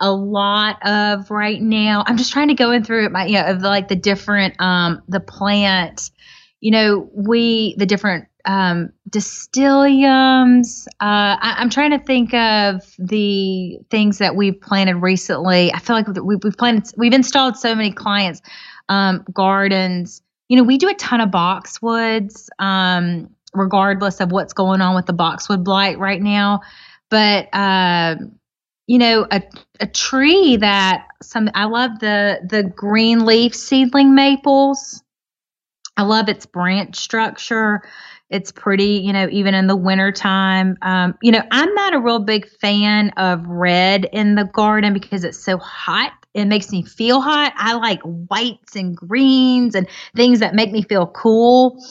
[0.00, 2.04] a lot of right now.
[2.06, 5.02] I'm just trying to go in through my you know, of like the different um
[5.08, 6.10] the plant,
[6.60, 10.86] you know, we the different um distyliums.
[11.00, 15.72] Uh I, I'm trying to think of the things that we've planted recently.
[15.72, 18.40] I feel like we, we've planted we've installed so many clients
[18.88, 24.80] um gardens you know, we do a ton of boxwoods, um, regardless of what's going
[24.80, 26.60] on with the boxwood blight right now.
[27.10, 28.16] But uh,
[28.88, 29.42] you know, a
[29.80, 35.04] a tree that some I love the the green leaf seedling maples.
[35.96, 37.82] I love its branch structure.
[38.30, 40.76] It's pretty, you know, even in the wintertime.
[40.82, 45.24] Um, you know, I'm not a real big fan of red in the garden because
[45.24, 46.12] it's so hot.
[46.34, 47.52] It makes me feel hot.
[47.56, 51.82] I like whites and greens and things that make me feel cool.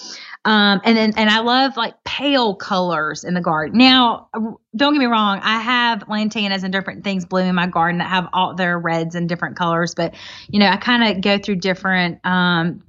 [0.47, 3.77] Um, and then, and I love like pale colors in the garden.
[3.77, 4.39] Now, uh,
[4.75, 5.39] don't get me wrong.
[5.43, 9.13] I have lantanas and different things bloom in my garden that have all their reds
[9.13, 10.15] and different colors, but
[10.47, 12.81] you know, I kind of go through different, um,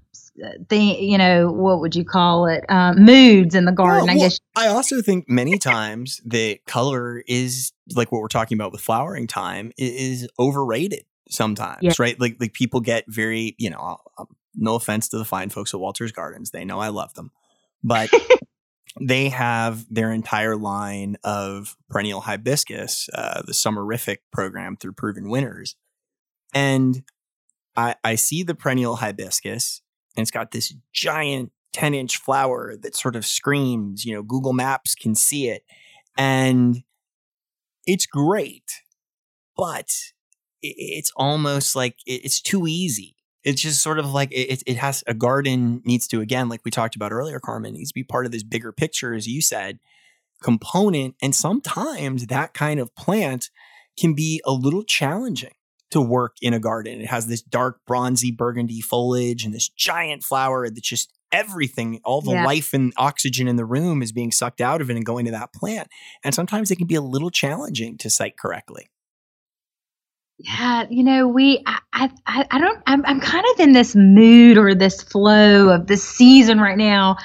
[0.68, 2.64] thing, you know, what would you call it?
[2.68, 4.06] Um, moods in the garden.
[4.06, 4.38] Well, I well, guess.
[4.56, 9.26] I also think many times that color is like what we're talking about with flowering
[9.26, 11.92] time is overrated sometimes, Yeah.
[11.98, 12.18] right?
[12.20, 13.98] Like like people get very, you know,
[14.54, 17.32] no offense to the fine folks at Walter's Gardens, they know I love them,
[17.82, 18.10] but
[19.00, 25.76] they have their entire line of perennial hibiscus, uh, the Summerific program through Proven Winners.
[26.54, 27.02] And
[27.76, 29.82] I, I see the perennial hibiscus,
[30.16, 34.52] and it's got this giant 10 inch flower that sort of screams, you know, Google
[34.52, 35.62] Maps can see it.
[36.16, 36.82] And
[37.86, 38.82] it's great,
[39.56, 39.90] but
[40.60, 43.14] it's almost like it's too easy.
[43.44, 46.70] It's just sort of like it, it has a garden needs to, again, like we
[46.70, 49.78] talked about earlier, Carmen, needs to be part of this bigger picture, as you said,
[50.42, 51.14] component.
[51.22, 53.50] And sometimes that kind of plant
[53.98, 55.52] can be a little challenging
[55.90, 57.00] to work in a garden.
[57.00, 62.20] It has this dark bronzy burgundy foliage and this giant flower that just everything, all
[62.20, 62.44] the yeah.
[62.44, 65.30] life and oxygen in the room is being sucked out of it and going to
[65.30, 65.88] that plant.
[66.24, 68.88] And sometimes it can be a little challenging to site correctly.
[70.38, 74.56] Yeah, you know, we, I, I, I don't, I'm, I'm kind of in this mood
[74.56, 77.16] or this flow of this season right now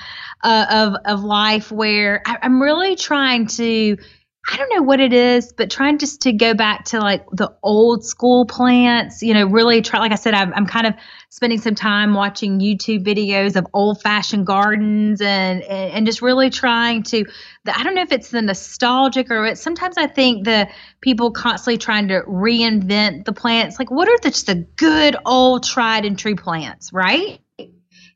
[0.44, 0.66] uh,
[1.06, 3.98] of, of life where I, I'm really trying to
[4.46, 7.56] I don't know what it is, but trying just to go back to like the
[7.64, 10.96] old school plants, you know, really try, like I said, I'm, I'm kind of
[11.30, 16.50] spending some time watching YouTube videos of old fashioned gardens and, and, and, just really
[16.50, 17.26] trying to,
[17.64, 20.68] the, I don't know if it's the nostalgic or it, sometimes I think the
[21.00, 23.80] people constantly trying to reinvent the plants.
[23.80, 27.40] Like, what are the, just the good old tried and true plants, right?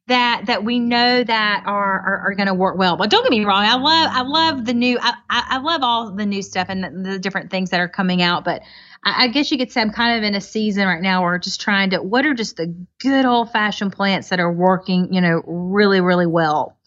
[0.07, 2.97] That that we know that are are, are going to work well.
[2.97, 6.11] But don't get me wrong, I love I love the new I, I love all
[6.11, 8.45] the new stuff and the, the different things that are coming out.
[8.45, 8.61] But
[9.03, 11.37] I, I, guess you could say I'm kind of in a season right now where
[11.37, 15.21] just trying to what are just the good old fashioned plants that are working, you
[15.21, 16.77] know, really really well.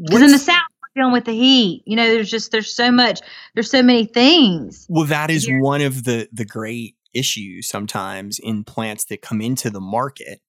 [0.00, 1.82] Because in the south we're dealing with the heat.
[1.86, 3.20] You know, there's just there's so much
[3.54, 4.86] there's so many things.
[4.88, 5.60] Well, that is Here.
[5.60, 10.40] one of the the great issues sometimes in plants that come into the market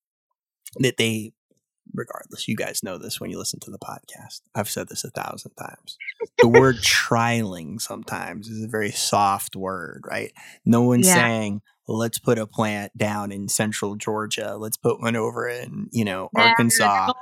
[0.78, 1.32] that they
[1.94, 4.40] regardless, you guys know this when you listen to the podcast.
[4.54, 5.96] I've said this a thousand times.
[6.38, 10.32] The word trialing sometimes is a very soft word, right?
[10.64, 11.14] No one's yeah.
[11.14, 14.56] saying, let's put a plant down in central Georgia.
[14.56, 17.12] Let's put one over in, you know, Arkansas.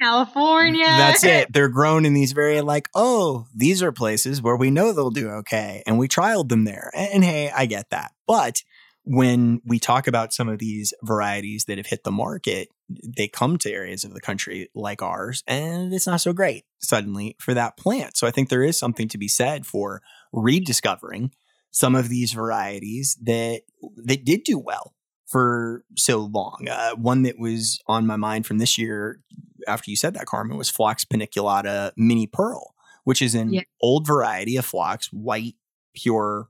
[0.00, 0.84] California.
[0.84, 1.52] That's it.
[1.52, 5.28] They're grown in these very like, oh, these are places where we know they'll do
[5.30, 5.82] okay.
[5.86, 6.90] And we trialed them there.
[6.94, 8.12] And, and hey, I get that.
[8.26, 8.62] But
[9.06, 13.56] when we talk about some of these varieties that have hit the market, they come
[13.58, 17.76] to areas of the country like ours, and it's not so great suddenly for that
[17.76, 18.16] plant.
[18.16, 20.02] So I think there is something to be said for
[20.32, 21.30] rediscovering
[21.70, 23.62] some of these varieties that
[23.96, 24.92] that did do well
[25.26, 26.66] for so long.
[26.68, 29.20] Uh, one that was on my mind from this year,
[29.68, 33.62] after you said that, Carmen, was Phlox paniculata Minnie Pearl, which is an yeah.
[33.80, 35.54] old variety of phlox, white,
[35.94, 36.48] pure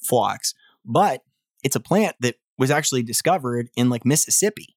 [0.00, 0.54] phlox,
[0.84, 1.22] but
[1.62, 4.76] it's a plant that was actually discovered in like Mississippi.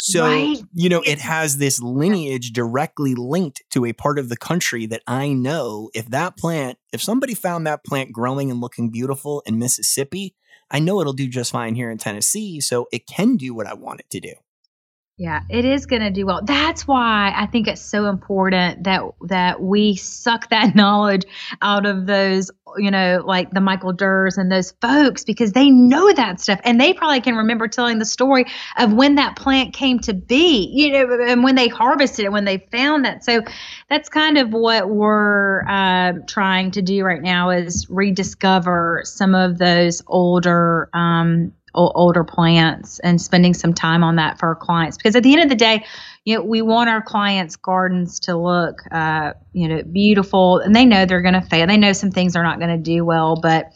[0.00, 0.58] So, right.
[0.74, 5.02] you know, it has this lineage directly linked to a part of the country that
[5.06, 9.58] I know if that plant, if somebody found that plant growing and looking beautiful in
[9.58, 10.34] Mississippi,
[10.70, 12.60] I know it'll do just fine here in Tennessee.
[12.60, 14.34] So it can do what I want it to do.
[15.16, 16.40] Yeah, it is going to do well.
[16.42, 21.22] That's why I think it's so important that that we suck that knowledge
[21.62, 26.12] out of those, you know, like the Michael Dirrs and those folks because they know
[26.12, 28.46] that stuff and they probably can remember telling the story
[28.76, 32.44] of when that plant came to be, you know, and when they harvested it, when
[32.44, 33.24] they found that.
[33.24, 33.42] So
[33.88, 39.58] that's kind of what we're uh, trying to do right now is rediscover some of
[39.58, 44.96] those older um, older plants and spending some time on that for our clients.
[44.96, 45.84] Because at the end of the day
[46.24, 50.58] you know we want our clients gardens to look uh, you know beautiful.
[50.58, 51.66] And they know they're going to fail.
[51.66, 53.40] They know some things are not going to do well.
[53.40, 53.72] But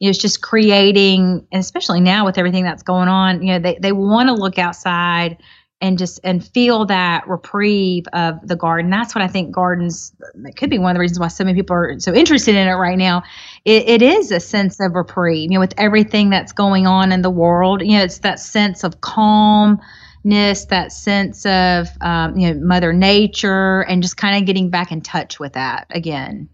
[0.00, 3.92] it's just creating and especially now with everything that's going on you know they, they
[3.92, 5.36] want to look outside
[5.80, 8.90] and just and feel that reprieve of the garden.
[8.90, 10.12] That's what I think gardens.
[10.44, 12.68] It could be one of the reasons why so many people are so interested in
[12.68, 13.22] it right now.
[13.64, 15.50] It, it is a sense of reprieve.
[15.50, 18.84] You know, with everything that's going on in the world, you know, it's that sense
[18.84, 24.70] of calmness, that sense of um, you know Mother Nature, and just kind of getting
[24.70, 26.48] back in touch with that again.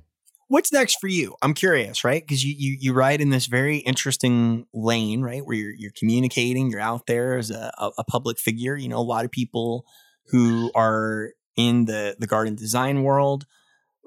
[0.48, 1.34] What's next for you?
[1.42, 2.22] I'm curious, right?
[2.22, 5.44] Because you, you you ride in this very interesting lane, right?
[5.44, 8.76] Where you're you're communicating, you're out there as a, a, public figure.
[8.76, 9.84] You know, a lot of people
[10.26, 13.44] who are in the the garden design world,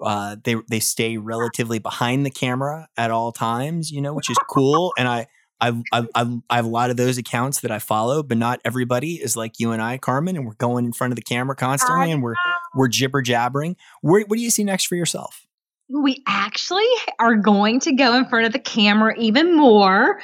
[0.01, 3.91] uh, they they stay relatively behind the camera at all times.
[3.91, 4.93] You know, which is cool.
[4.97, 5.27] And I
[5.61, 8.61] I've, I've, I've, I have a lot of those accounts that I follow, but not
[8.63, 11.55] everybody is like you and I, Carmen, and we're going in front of the camera
[11.55, 12.35] constantly, and we're
[12.73, 13.75] we're jibber jabbering.
[14.01, 15.45] Where, what do you see next for yourself?
[15.89, 16.85] We actually
[17.17, 20.21] are going to go in front of the camera even more.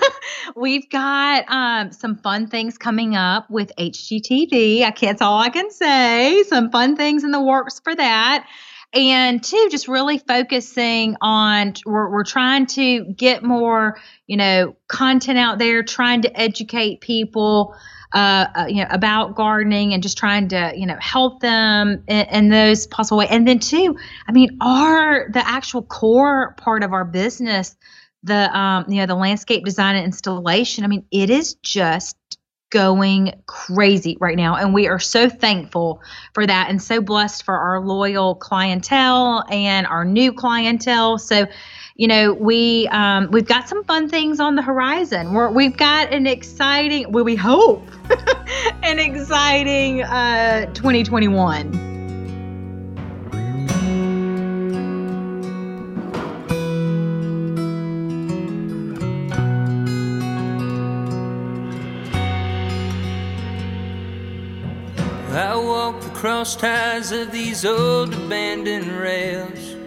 [0.56, 4.82] We've got um, some fun things coming up with HGTV.
[4.82, 6.44] I can't, all I can say.
[6.44, 8.46] Some fun things in the works for that.
[8.94, 15.38] and two, just really focusing on we're, we're trying to get more, you know, content
[15.38, 17.74] out there, trying to educate people.
[18.14, 22.26] Uh, uh, you know about gardening and just trying to you know help them in,
[22.28, 23.94] in, those possible ways and then two
[24.26, 27.76] i mean are the actual core part of our business
[28.22, 32.16] the um you know the landscape design and installation i mean it is just
[32.70, 34.56] going crazy right now.
[34.56, 36.02] And we are so thankful
[36.34, 41.18] for that and so blessed for our loyal clientele and our new clientele.
[41.18, 41.46] So,
[41.98, 45.34] you know, we um, we've got some fun things on the horizon.
[45.34, 47.90] We're, we've got an exciting, well, we hope,
[48.82, 51.88] an exciting uh, 2021.
[66.14, 69.77] cross ties of these old abandoned rails,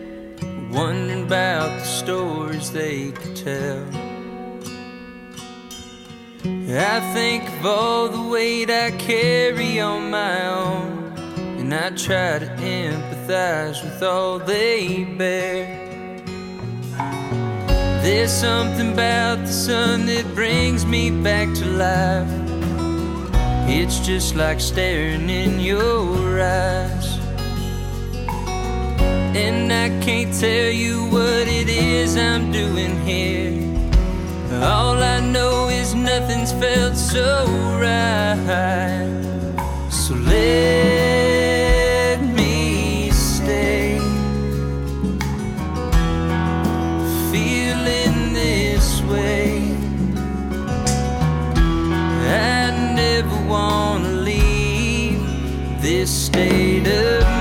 [0.71, 3.85] wondering about the stories they could tell.
[6.43, 11.13] I think of all the weight I carry on my own,
[11.59, 15.77] and I try to empathize with all they bear.
[18.01, 22.41] There's something about the sun that brings me back to life.
[23.69, 27.20] It's just like staring in your eyes.
[29.33, 33.53] And I can't tell you what it is I'm doing here.
[34.61, 37.45] All I know is nothing's felt so
[37.79, 39.07] right.
[39.89, 43.99] So let me stay.
[47.31, 49.61] Feeling this way.
[52.27, 55.23] I never wanna leave
[55.81, 57.40] this state of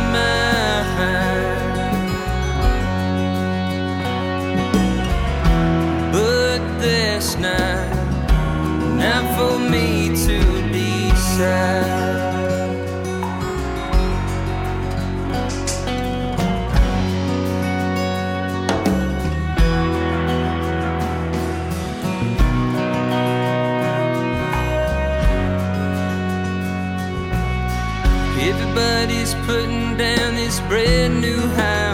[9.23, 10.39] not for me to
[10.73, 12.01] decide.
[28.43, 31.91] Everybody's putting down this brand new high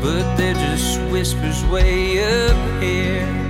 [0.00, 3.47] but they're just whispers way up here.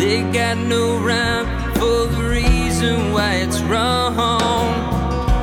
[0.00, 4.16] They got no rhyme for the reason why it's wrong,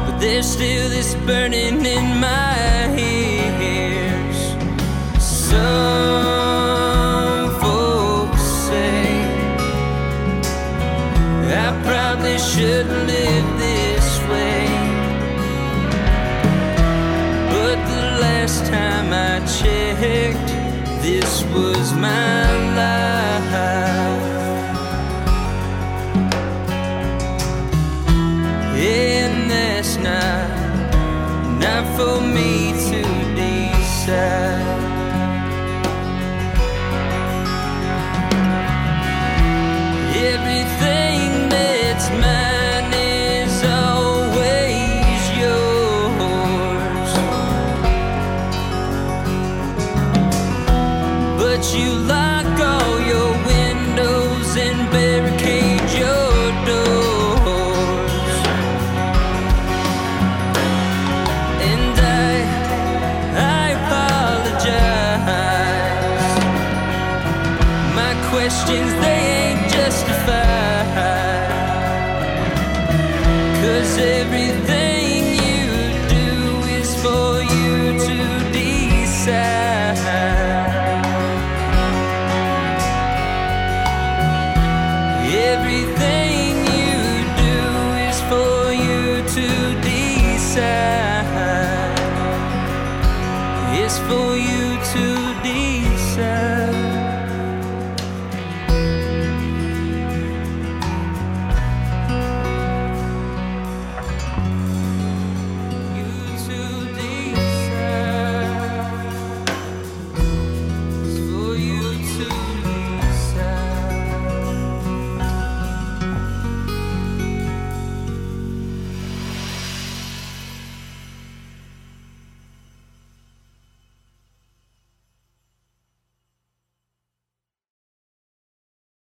[0.05, 4.39] but there's still this burning in my ears.
[5.23, 6.07] So.
[11.83, 14.67] probably shouldn't live this way.
[17.53, 20.49] But the last time I checked,
[21.01, 23.36] this was my life.
[31.97, 33.01] For me to
[33.33, 34.46] decide.